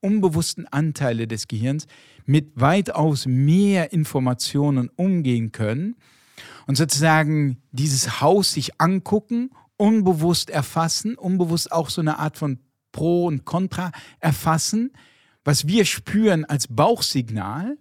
[0.00, 1.88] unbewussten Anteile des Gehirns
[2.24, 5.96] mit weitaus mehr Informationen umgehen können
[6.66, 12.58] und sozusagen dieses Haus sich angucken, unbewusst erfassen, unbewusst auch so eine Art von
[12.92, 14.92] Pro und Contra erfassen,
[15.44, 17.78] was wir spüren als Bauchsignal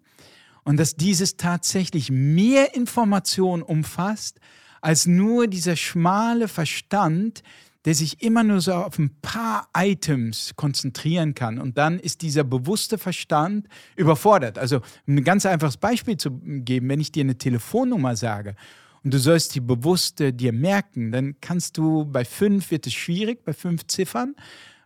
[0.63, 4.39] und dass dieses tatsächlich mehr Informationen umfasst
[4.81, 7.41] als nur dieser schmale Verstand,
[7.85, 11.59] der sich immer nur so auf ein paar Items konzentrieren kann.
[11.59, 14.57] Und dann ist dieser bewusste Verstand überfordert.
[14.57, 14.77] Also,
[15.07, 18.55] um ein ganz einfaches Beispiel zu geben, wenn ich dir eine Telefonnummer sage
[19.03, 23.45] und du sollst die bewusste dir merken, dann kannst du bei fünf wird es schwierig,
[23.45, 24.35] bei fünf Ziffern.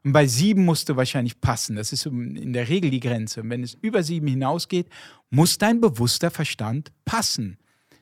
[0.03, 1.75] Und bei sieben musst du wahrscheinlich passen.
[1.75, 3.41] Das ist in der Regel die Grenze.
[3.41, 4.87] Und wenn es über sieben hinausgeht,
[5.29, 7.57] muss dein bewusster Verstand passen.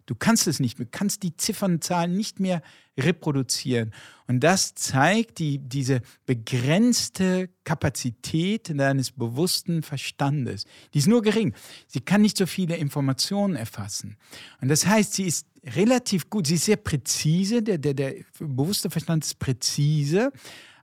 [0.07, 2.63] Du kannst es nicht, du kannst die Ziffernzahlen nicht mehr
[2.97, 3.93] reproduzieren.
[4.25, 10.65] Und das zeigt die, diese begrenzte Kapazität deines bewussten Verstandes.
[10.93, 11.53] Die ist nur gering.
[11.87, 14.17] Sie kann nicht so viele Informationen erfassen.
[14.61, 15.45] Und das heißt, sie ist
[15.75, 20.31] relativ gut, sie ist sehr präzise, der, der, der bewusste Verstand ist präzise.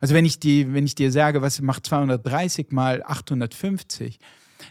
[0.01, 4.19] Also wenn ich, die, wenn ich dir sage, was macht 230 mal 850,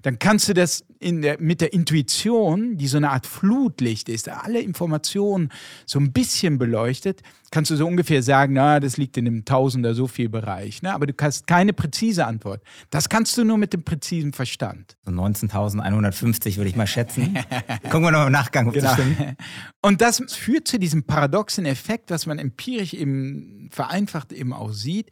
[0.02, 4.62] dann kannst du das der, mit der Intuition, die so eine Art Flutlicht ist, alle
[4.62, 5.50] Informationen
[5.86, 7.22] so ein bisschen beleuchtet,
[7.52, 10.82] kannst du so ungefähr sagen, na, das liegt in dem Tausender so viel Bereich.
[10.82, 10.94] Ne?
[10.94, 12.64] Aber du hast keine präzise Antwort.
[12.90, 14.98] Das kannst du nur mit dem präzisen Verstand.
[15.06, 17.38] So 19.150 würde ich mal schätzen.
[17.84, 18.88] Gucken wir noch im Nachgang, ob genau.
[18.88, 19.38] das stimmt.
[19.82, 25.12] Und das führt zu diesem paradoxen Effekt, was man empirisch eben vereinfacht eben auch sieht.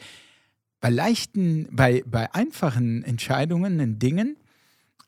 [0.79, 4.35] Bei leichten, bei, bei einfachen Entscheidungen in Dingen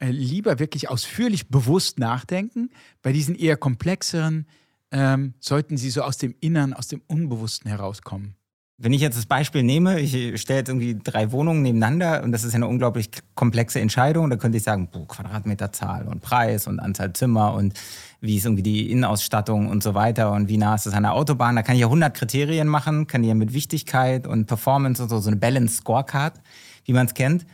[0.04, 2.72] äh, lieber wirklich ausführlich bewusst nachdenken.
[3.02, 4.48] Bei diesen eher komplexeren
[4.92, 8.36] ähm, sollten sie so aus dem Innern, aus dem Unbewussten herauskommen.
[8.78, 12.44] Wenn ich jetzt das Beispiel nehme, ich stelle jetzt irgendwie drei Wohnungen nebeneinander und das
[12.44, 16.82] ist ja eine unglaublich komplexe Entscheidung, da könnte ich sagen, boah, Quadratmeterzahl und Preis und
[16.82, 17.80] Anzahl Zimmer und
[18.20, 21.14] wie ist irgendwie die Innenausstattung und so weiter und wie nah ist es an der
[21.14, 21.56] Autobahn.
[21.56, 25.08] Da kann ich ja 100 Kriterien machen, kann ich ja mit Wichtigkeit und Performance und
[25.08, 26.42] so, so eine Balance Scorecard,
[26.84, 27.46] wie man es kennt.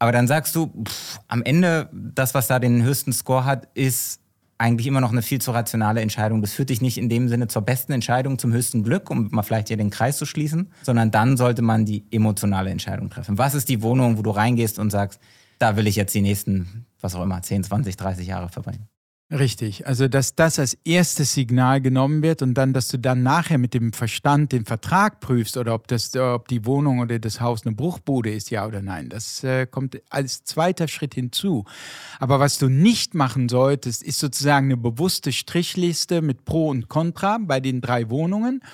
[0.00, 4.20] Aber dann sagst du, pff, am Ende, das, was da den höchsten Score hat, ist
[4.56, 6.40] eigentlich immer noch eine viel zu rationale Entscheidung.
[6.40, 9.42] Das führt dich nicht in dem Sinne zur besten Entscheidung, zum höchsten Glück, um mal
[9.42, 13.38] vielleicht hier den Kreis zu schließen, sondern dann sollte man die emotionale Entscheidung treffen.
[13.38, 15.20] Was ist die Wohnung, wo du reingehst und sagst,
[15.58, 18.88] da will ich jetzt die nächsten, was auch immer, 10, 20, 30 Jahre verbringen.
[19.32, 23.58] Richtig, also dass das als erstes Signal genommen wird und dann, dass du dann nachher
[23.58, 27.64] mit dem Verstand den Vertrag prüfst oder ob, das, ob die Wohnung oder das Haus
[27.64, 29.08] eine Bruchbude ist, ja oder nein.
[29.08, 31.64] Das äh, kommt als zweiter Schritt hinzu.
[32.18, 37.38] Aber was du nicht machen solltest, ist sozusagen eine bewusste Strichliste mit Pro und Contra
[37.40, 38.64] bei den drei Wohnungen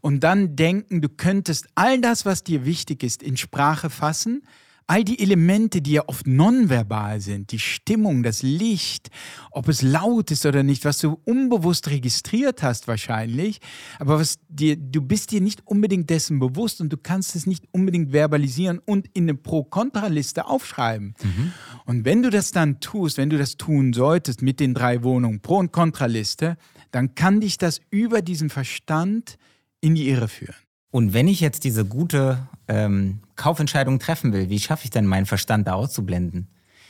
[0.00, 4.42] und dann denken, du könntest all das, was dir wichtig ist, in Sprache fassen
[4.86, 9.10] all die Elemente, die ja oft nonverbal sind, die Stimmung, das Licht,
[9.50, 13.60] ob es laut ist oder nicht, was du unbewusst registriert hast wahrscheinlich,
[13.98, 17.64] aber was dir, du bist dir nicht unbedingt dessen bewusst und du kannst es nicht
[17.72, 21.14] unbedingt verbalisieren und in eine Pro-Kontra-Liste aufschreiben.
[21.22, 21.52] Mhm.
[21.84, 25.40] Und wenn du das dann tust, wenn du das tun solltest mit den drei Wohnungen,
[25.40, 26.56] Pro- und Kontraliste,
[26.92, 29.36] dann kann dich das über diesen Verstand
[29.80, 30.54] in die Irre führen.
[30.90, 35.26] Und wenn ich jetzt diese gute ähm, Kaufentscheidung treffen will, wie schaffe ich denn meinen
[35.26, 36.48] Verstand da auszublenden?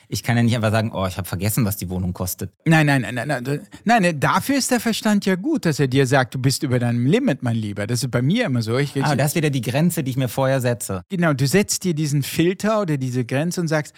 [0.09, 2.53] Ich kann ja nicht einfach sagen, oh, ich habe vergessen, was die Wohnung kostet.
[2.65, 3.61] Nein, nein, nein, nein, nein.
[3.85, 7.07] Nein, dafür ist der Verstand ja gut, dass er dir sagt, du bist über deinem
[7.07, 7.87] Limit, mein Lieber.
[7.89, 8.79] Das ist bei mir immer so.
[8.79, 11.03] Ich, ah, das ist wieder die Grenze, die ich mir vorher setze.
[11.09, 13.95] Genau, du setzt dir diesen Filter oder diese Grenze und sagst,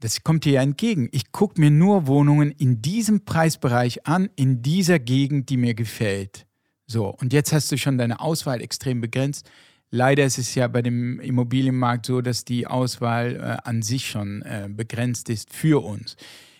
[0.00, 1.08] das kommt dir ja entgegen.
[1.12, 6.46] Ich gucke mir nur Wohnungen in diesem Preisbereich an, in dieser Gegend, die mir gefällt.
[6.86, 9.50] So, und jetzt hast du schon deine Auswahl extrem begrenzt.
[9.90, 14.42] Leider ist es ja bei dem Immobilienmarkt so, dass die Auswahl äh, an sich schon
[14.42, 16.16] äh, begrenzt ist für uns.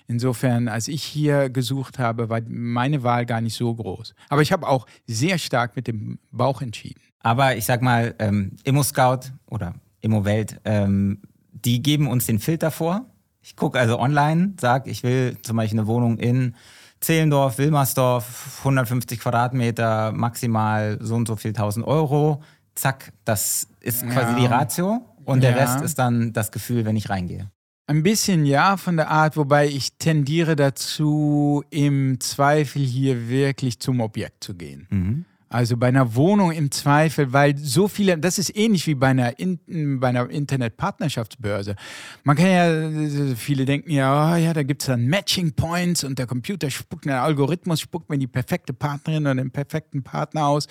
[0.09, 4.15] Insofern, als ich hier gesucht habe, war meine Wahl gar nicht so groß.
[4.29, 7.01] Aber ich habe auch sehr stark mit dem Bauch entschieden.
[7.21, 11.23] Aber ich sag mal, ähm, Immo-Scout oder Immo-Welt, ähm,
[11.53, 13.07] die geben uns den Filter vor.
[13.43, 16.55] Ich gucke also online, sage, ich will zum Beispiel eine Wohnung in
[17.01, 22.43] Zehlendorf, Wilmersdorf, 150 Quadratmeter, maximal so und so viel 1000 Euro.
[22.77, 24.39] Zack, das ist quasi ja.
[24.39, 25.01] die Ratio.
[25.25, 25.51] Und ja.
[25.51, 27.51] der Rest ist dann das Gefühl, wenn ich reingehe.
[27.89, 34.01] Ein bisschen ja, von der Art, wobei ich tendiere dazu, im Zweifel hier wirklich zum
[34.01, 34.87] Objekt zu gehen.
[34.91, 35.25] Mhm.
[35.57, 39.39] Also bei einer Wohnung im Zweifel, weil so viele, das ist ähnlich wie bei einer,
[39.39, 41.77] in, bei einer Internetpartnerschaftsbörse.
[42.25, 46.19] Man kann ja, viele denken ja, oh ja, da gibt es dann Matching Points und
[46.19, 50.67] der Computer spuckt, der Algorithmus spuckt mir die perfekte Partnerin oder den perfekten Partner aus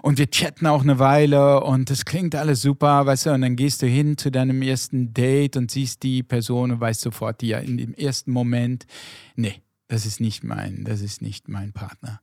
[0.00, 3.56] und wir chatten auch eine Weile und das klingt alles super, weißt du, und dann
[3.56, 7.48] gehst du hin zu deinem ersten Date und siehst die Person und weißt sofort, die
[7.48, 8.86] ja in dem ersten Moment,
[9.34, 12.20] nee, das ist nicht mein, das ist nicht mein Partner.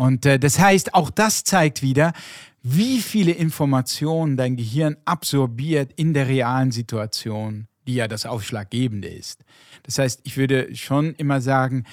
[0.00, 2.14] Und äh, das heißt, auch das zeigt wieder,
[2.62, 9.44] wie viele Informationen dein Gehirn absorbiert in der realen Situation, die ja das Ausschlaggebende ist.
[9.82, 11.84] Das heißt, ich würde schon immer sagen,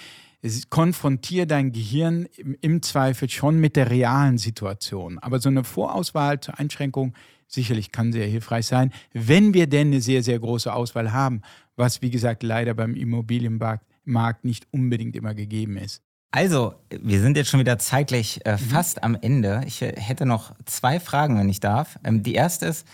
[0.70, 5.20] konfrontiere dein Gehirn im, im Zweifel schon mit der realen Situation.
[5.20, 7.14] Aber so eine Vorauswahl zur Einschränkung
[7.46, 11.42] sicherlich kann sehr hilfreich sein, wenn wir denn eine sehr, sehr große Auswahl haben,
[11.76, 16.07] was wie gesagt leider beim Immobilienmarkt nicht unbedingt immer gegeben ist.
[16.32, 18.58] Also, wir sind jetzt schon wieder zeitlich äh, mhm.
[18.58, 19.64] fast am Ende.
[19.66, 21.98] Ich äh, hätte noch zwei Fragen, wenn ich darf.
[22.04, 22.86] Ähm, die erste ist,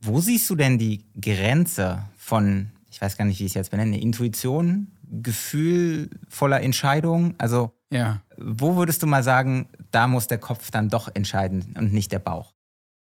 [0.00, 3.70] wo siehst du denn die Grenze von, ich weiß gar nicht, wie ich es jetzt
[3.70, 7.34] benenne, Intuition, Gefühl voller Entscheidung?
[7.38, 8.20] Also, ja.
[8.36, 12.18] wo würdest du mal sagen, da muss der Kopf dann doch entscheiden und nicht der
[12.18, 12.52] Bauch?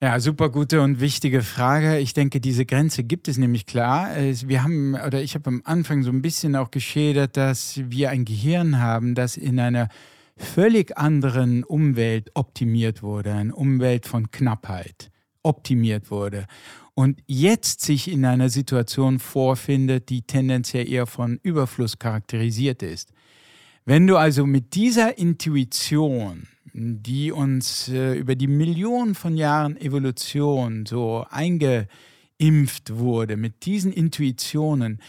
[0.02, 2.00] Ja, super gute und wichtige Frage.
[2.00, 4.10] Ich denke, diese Grenze gibt es nämlich klar.
[4.16, 8.24] Wir haben, oder ich habe am Anfang so ein bisschen auch geschildert, dass wir ein
[8.24, 9.88] Gehirn haben, das in einer
[10.36, 15.12] völlig anderen Umwelt optimiert wurde, eine Umwelt von Knappheit
[15.44, 16.46] optimiert wurde
[16.94, 23.12] und jetzt sich in einer Situation vorfindet, die tendenziell eher von Überfluss charakterisiert ist.
[23.84, 30.86] Wenn du also mit dieser Intuition die uns äh, über die Millionen von Jahren Evolution
[30.86, 35.00] so eingeimpft wurde, mit diesen Intuitionen,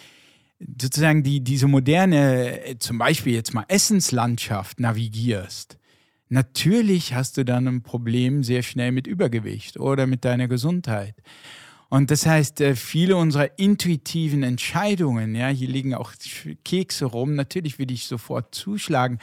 [0.79, 5.77] sozusagen die, diese moderne, äh, zum Beispiel jetzt mal Essenslandschaft navigierst,
[6.29, 11.15] natürlich hast du dann ein Problem sehr schnell mit Übergewicht oder mit deiner Gesundheit.
[11.93, 16.11] Und das heißt, äh, viele unserer intuitiven Entscheidungen, ja, hier liegen auch
[16.65, 19.19] Kekse rum, natürlich würde ich sofort zuschlagen.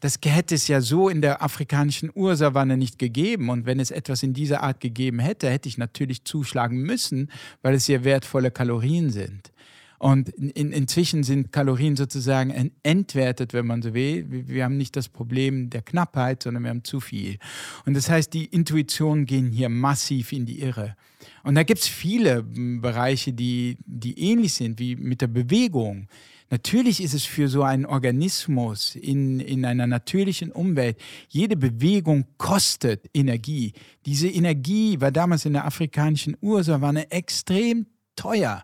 [0.00, 3.50] Das hätte es ja so in der afrikanischen Ursavanne nicht gegeben.
[3.50, 7.74] Und wenn es etwas in dieser Art gegeben hätte, hätte ich natürlich zuschlagen müssen, weil
[7.74, 9.52] es sehr wertvolle Kalorien sind.
[9.98, 14.26] Und in, inzwischen sind Kalorien sozusagen entwertet, wenn man so will.
[14.28, 17.38] Wir haben nicht das Problem der Knappheit, sondern wir haben zu viel.
[17.86, 20.96] Und das heißt, die Intuitionen gehen hier massiv in die Irre.
[21.42, 26.08] Und da gibt es viele Bereiche, die, die ähnlich sind, wie mit der Bewegung.
[26.50, 33.08] Natürlich ist es für so einen Organismus in, in einer natürlichen Umwelt, jede Bewegung kostet
[33.14, 33.72] Energie.
[34.06, 38.62] Diese Energie war damals in der afrikanischen Ursavanne extrem teuer.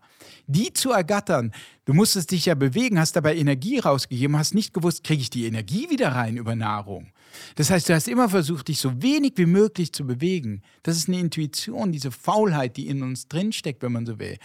[0.53, 1.53] Die zu ergattern,
[1.85, 5.47] du musstest dich ja bewegen, hast dabei Energie rausgegeben, hast nicht gewusst, kriege ich die
[5.47, 7.13] Energie wieder rein über Nahrung.
[7.55, 10.63] Das heißt, du hast immer versucht, dich so wenig wie möglich zu bewegen.
[10.83, 14.39] Das ist eine Intuition, diese Faulheit, die in uns drinsteckt, wenn man so will.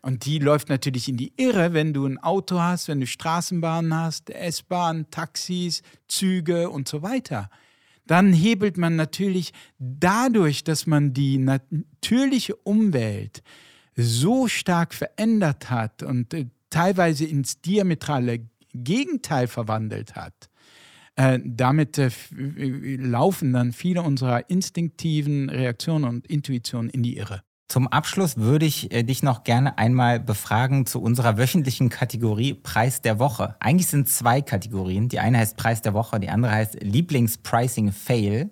[0.00, 3.94] Und die läuft natürlich in die Irre, wenn du ein Auto hast, wenn du Straßenbahnen
[3.94, 7.50] hast, S-Bahn, Taxis, Züge und so weiter.
[8.06, 13.42] Dann hebelt man natürlich dadurch, dass man die natürliche Umwelt
[13.96, 20.48] so stark verändert hat und äh, teilweise ins diametrale Gegenteil verwandelt hat,
[21.16, 27.42] äh, damit äh, äh, laufen dann viele unserer instinktiven Reaktionen und Intuitionen in die Irre.
[27.70, 33.00] Zum Abschluss würde ich äh, dich noch gerne einmal befragen zu unserer wöchentlichen Kategorie Preis
[33.00, 33.54] der Woche.
[33.60, 35.08] Eigentlich sind zwei Kategorien.
[35.08, 38.50] Die eine heißt Preis der Woche, die andere heißt Lieblingspricing Fail.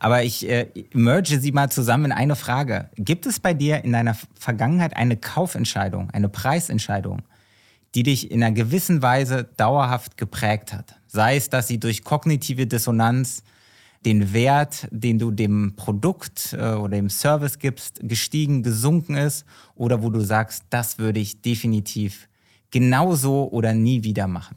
[0.00, 2.88] Aber ich äh, merge sie mal zusammen in eine Frage.
[2.96, 7.22] Gibt es bei dir in deiner Vergangenheit eine Kaufentscheidung, eine Preisentscheidung,
[7.94, 10.98] die dich in einer gewissen Weise dauerhaft geprägt hat?
[11.06, 13.42] Sei es, dass sie durch kognitive Dissonanz
[14.06, 19.44] den Wert, den du dem Produkt äh, oder dem Service gibst, gestiegen, gesunken ist
[19.74, 22.26] oder wo du sagst, das würde ich definitiv
[22.70, 24.56] genauso oder nie wieder machen.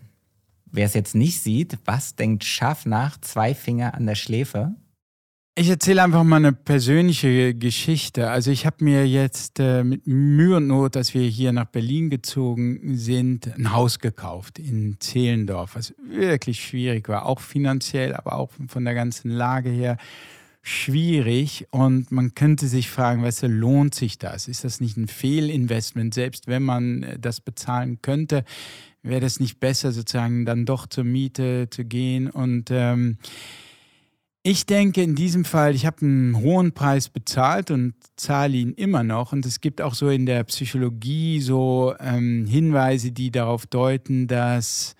[0.71, 4.73] Wer es jetzt nicht sieht, was denkt scharf nach, zwei Finger an der Schläfe?
[5.55, 8.31] Ich erzähle einfach mal eine persönliche Geschichte.
[8.31, 12.09] Also ich habe mir jetzt äh, mit Mühe und Not, dass wir hier nach Berlin
[12.09, 18.49] gezogen sind, ein Haus gekauft in Zehlendorf, was wirklich schwierig war, auch finanziell, aber auch
[18.67, 19.97] von der ganzen Lage her
[20.63, 21.67] schwierig.
[21.69, 24.47] Und man könnte sich fragen, weißt du, lohnt sich das?
[24.47, 26.15] Ist das nicht ein Fehlinvestment?
[26.15, 28.43] Selbst wenn man äh, das bezahlen könnte,
[29.03, 33.19] wäre das nicht besser, sozusagen dann doch zur Miete zu gehen und ähm,
[34.45, 39.01] ich denke in diesem Fall, ich habe einen hohen Preis bezahlt und zahle ihn immer
[39.01, 39.31] noch.
[39.31, 44.95] Und es gibt auch so in der Psychologie so ähm, Hinweise, die darauf deuten, dass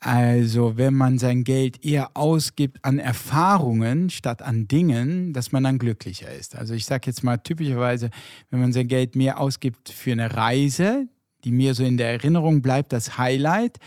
[0.00, 5.78] also wenn man sein Geld eher ausgibt an Erfahrungen statt an Dingen, dass man dann
[5.78, 6.56] glücklicher ist.
[6.56, 8.10] Also ich sage jetzt mal typischerweise,
[8.50, 11.08] wenn man sein Geld mehr ausgibt für eine Reise,
[11.44, 13.78] die mir so in der Erinnerung bleibt, das Highlight,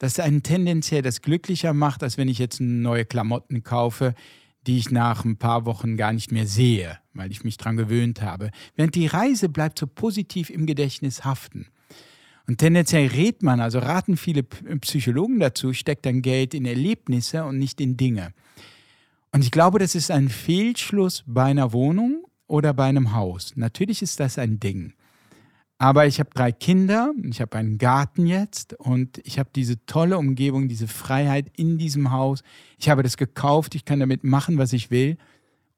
[0.00, 4.14] das einen tendenziell das glücklicher macht, als wenn ich jetzt neue Klamotten kaufe,
[4.66, 8.22] die ich nach ein paar Wochen gar nicht mehr sehe, weil ich mich daran gewöhnt
[8.22, 8.50] habe.
[8.76, 11.66] Während die Reise bleibt so positiv im Gedächtnis haften.
[12.46, 17.58] Und tendenziell rät man, also raten viele Psychologen dazu, steckt dann Geld in Erlebnisse und
[17.58, 18.32] nicht in Dinge.
[19.32, 23.52] Und ich glaube, das ist ein Fehlschluss bei einer Wohnung oder bei einem Haus.
[23.54, 24.94] Natürlich ist das ein Ding.
[25.80, 30.18] Aber ich habe drei Kinder, ich habe einen Garten jetzt und ich habe diese tolle
[30.18, 32.42] Umgebung, diese Freiheit in diesem Haus.
[32.76, 35.16] Ich habe das gekauft, ich kann damit machen, was ich will.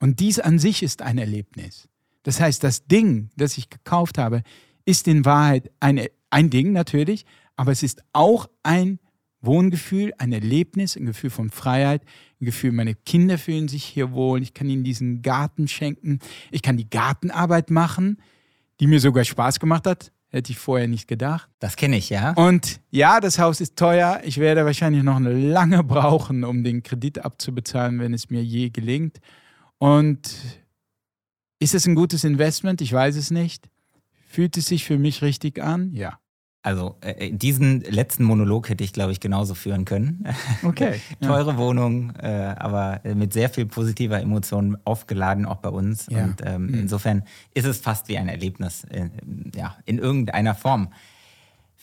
[0.00, 1.88] Und dies an sich ist ein Erlebnis.
[2.24, 4.42] Das heißt, das Ding, das ich gekauft habe,
[4.84, 6.00] ist in Wahrheit ein,
[6.30, 7.24] ein Ding natürlich,
[7.54, 8.98] aber es ist auch ein
[9.40, 12.02] Wohngefühl, ein Erlebnis, ein Gefühl von Freiheit,
[12.40, 16.18] ein Gefühl, meine Kinder fühlen sich hier wohl, ich kann ihnen diesen Garten schenken,
[16.50, 18.16] ich kann die Gartenarbeit machen
[18.82, 20.10] die mir sogar Spaß gemacht hat.
[20.26, 21.48] Hätte ich vorher nicht gedacht.
[21.60, 22.32] Das kenne ich, ja.
[22.32, 24.20] Und ja, das Haus ist teuer.
[24.24, 28.70] Ich werde wahrscheinlich noch eine lange brauchen, um den Kredit abzubezahlen, wenn es mir je
[28.70, 29.20] gelingt.
[29.78, 30.34] Und
[31.60, 32.80] ist es ein gutes Investment?
[32.80, 33.68] Ich weiß es nicht.
[34.26, 35.92] Fühlt es sich für mich richtig an?
[35.92, 36.18] Ja.
[36.62, 40.24] Also äh, äh, diesen letzten Monolog hätte ich, glaube ich, genauso führen können.
[40.62, 41.00] Okay.
[41.20, 41.58] Teure ja.
[41.58, 46.06] Wohnung, äh, aber mit sehr viel positiver Emotion aufgeladen, auch bei uns.
[46.08, 46.24] Ja.
[46.24, 46.74] Und ähm, mhm.
[46.74, 49.10] insofern ist es fast wie ein Erlebnis, äh,
[49.56, 50.88] ja, in irgendeiner Form.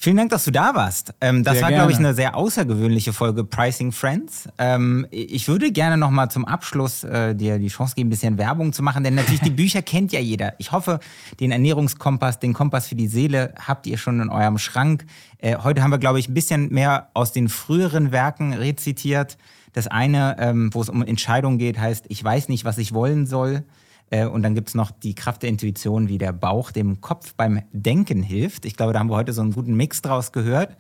[0.02, 1.14] Vielen Dank, dass du da warst.
[1.20, 4.48] Ähm, das sehr war, glaube ich, eine sehr außergewöhnliche Folge Pricing Friends.
[4.58, 8.38] Ähm, ich würde gerne noch mal zum Abschluss äh, dir die Chance geben, ein bisschen
[8.38, 10.54] Werbung zu machen, denn natürlich die Bücher kennt ja jeder.
[10.58, 11.02] Ich hoffe,
[11.42, 15.06] den Ernährungskompass, den Kompass für die Seele habt ihr schon in eurem Schrank.
[15.40, 19.38] Äh, heute haben wir, glaube ich, ein bisschen mehr aus den früheren Werken rezitiert.
[19.74, 23.28] Das eine, ähm, wo es um Entscheidungen geht, heißt, ich weiß nicht, was ich wollen
[23.28, 23.66] soll.
[24.10, 27.34] Äh, und dann gibt es noch die Kraft der Intuition, wie der Bauch dem Kopf
[27.36, 28.66] beim Denken hilft.
[28.66, 30.78] Ich glaube, da haben wir heute so einen guten Mix draus gehört.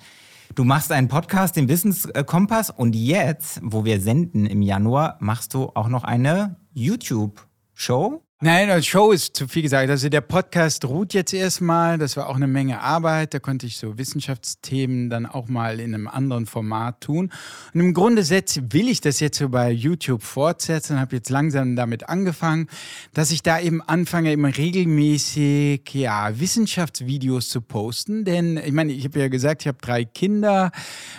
[0.55, 5.71] Du machst einen Podcast, den Wissenskompass, und jetzt, wo wir senden im Januar, machst du
[5.75, 8.23] auch noch eine YouTube-Show.
[8.41, 9.89] Nein, Show ist zu viel gesagt.
[9.89, 11.97] Also der Podcast ruht jetzt erstmal.
[11.97, 13.33] Das war auch eine Menge Arbeit.
[13.33, 17.33] Da konnte ich so Wissenschaftsthemen dann auch mal in einem anderen Format tun.
[17.73, 21.01] Und im Grunde will ich das jetzt so bei YouTube fortsetzen.
[21.01, 22.67] Habe jetzt langsam damit angefangen,
[23.13, 28.23] dass ich da eben anfange, immer regelmäßig ja Wissenschaftsvideos zu posten.
[28.23, 30.71] Denn ich meine, ich habe ja gesagt, ich habe drei Kinder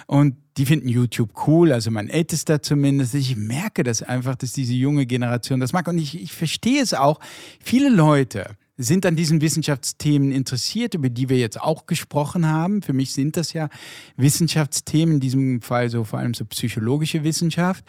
[0.06, 3.14] und die finden YouTube cool, also mein Ältester zumindest.
[3.14, 5.86] Ich merke das einfach, dass diese junge Generation das mag.
[5.88, 7.20] Und ich, ich verstehe es auch.
[7.62, 12.82] Viele Leute sind an diesen Wissenschaftsthemen interessiert, über die wir jetzt auch gesprochen haben.
[12.82, 13.68] Für mich sind das ja
[14.16, 17.84] Wissenschaftsthemen, in diesem Fall so vor allem so psychologische Wissenschaft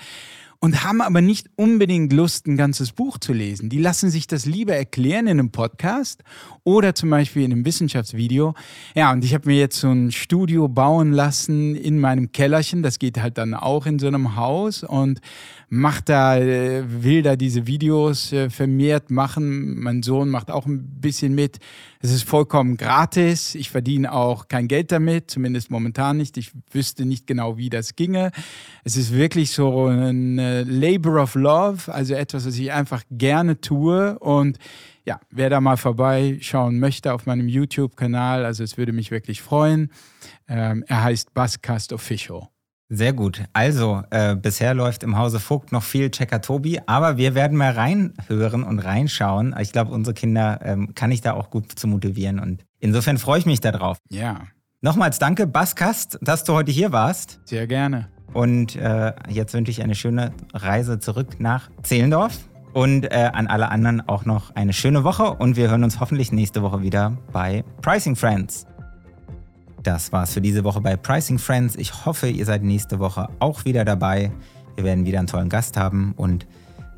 [0.64, 3.70] und haben aber nicht unbedingt Lust, ein ganzes Buch zu lesen.
[3.70, 6.24] Die lassen sich das lieber erklären in einem Podcast
[6.64, 8.53] oder zum Beispiel in einem Wissenschaftsvideo.
[8.95, 12.84] Ja, und ich habe mir jetzt so ein Studio bauen lassen in meinem Kellerchen.
[12.84, 15.20] Das geht halt dann auch in so einem Haus und
[15.74, 19.80] macht da, äh, will da diese Videos äh, vermehrt machen.
[19.80, 21.59] Mein Sohn macht auch ein bisschen mit.
[22.01, 23.55] Es ist vollkommen gratis.
[23.55, 26.36] Ich verdiene auch kein Geld damit, zumindest momentan nicht.
[26.36, 28.32] Ich wüsste nicht genau, wie das ginge.
[28.84, 33.61] Es ist wirklich so ein äh, Labor of Love, also etwas, was ich einfach gerne
[33.61, 34.19] tue.
[34.19, 34.57] Und
[35.05, 39.89] ja, wer da mal vorbeischauen möchte auf meinem YouTube-Kanal, also es würde mich wirklich freuen.
[40.49, 42.50] Ähm, er heißt Buzzcast Official.
[42.93, 43.45] Sehr gut.
[43.53, 47.71] Also, äh, bisher läuft im Hause Vogt noch viel Checker Tobi, aber wir werden mal
[47.71, 49.55] reinhören und reinschauen.
[49.61, 53.39] Ich glaube, unsere Kinder ähm, kann ich da auch gut zu motivieren und insofern freue
[53.39, 53.97] ich mich darauf.
[54.09, 54.41] Ja.
[54.81, 57.39] Nochmals danke, Baskast, dass du heute hier warst.
[57.45, 58.09] Sehr gerne.
[58.33, 62.39] Und äh, jetzt wünsche ich eine schöne Reise zurück nach Zehlendorf
[62.73, 66.33] und äh, an alle anderen auch noch eine schöne Woche und wir hören uns hoffentlich
[66.33, 68.65] nächste Woche wieder bei Pricing Friends.
[69.84, 71.75] Das war's für diese Woche bei Pricing Friends.
[71.75, 74.32] Ich hoffe, ihr seid nächste Woche auch wieder dabei.
[74.75, 76.45] Wir werden wieder einen tollen Gast haben und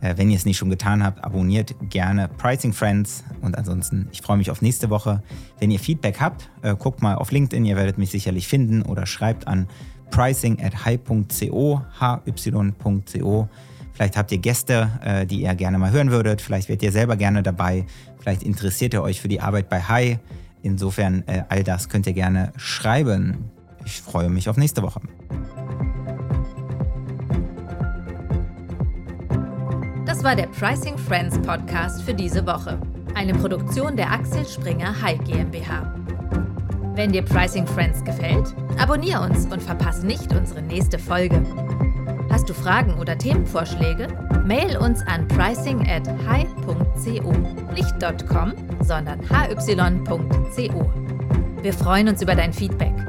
[0.01, 3.23] äh, wenn ihr es nicht schon getan habt, abonniert gerne Pricing Friends.
[3.41, 5.23] Und ansonsten, ich freue mich auf nächste Woche.
[5.59, 9.05] Wenn ihr Feedback habt, äh, guckt mal auf LinkedIn, ihr werdet mich sicherlich finden oder
[9.05, 9.67] schreibt an
[10.11, 13.49] pricing at hy.co, hy.co.
[13.93, 16.41] Vielleicht habt ihr Gäste, äh, die ihr gerne mal hören würdet.
[16.41, 17.85] Vielleicht werdet ihr selber gerne dabei.
[18.19, 20.19] Vielleicht interessiert ihr euch für die Arbeit bei Hi.
[20.63, 23.51] Insofern, äh, all das könnt ihr gerne schreiben.
[23.85, 25.01] Ich freue mich auf nächste Woche.
[30.05, 32.79] Das war der Pricing Friends Podcast für diese Woche.
[33.13, 35.93] Eine Produktion der Axel Springer High GmbH.
[36.95, 41.45] Wenn dir Pricing Friends gefällt, abonniere uns und verpasse nicht unsere nächste Folge.
[42.43, 44.09] Hast du Fragen oder Themenvorschläge?
[44.43, 47.31] Mail uns an pricing at hi.co.
[47.73, 50.91] Nicht .com, sondern hy.co.
[51.61, 53.02] Wir freuen uns über dein Feedback.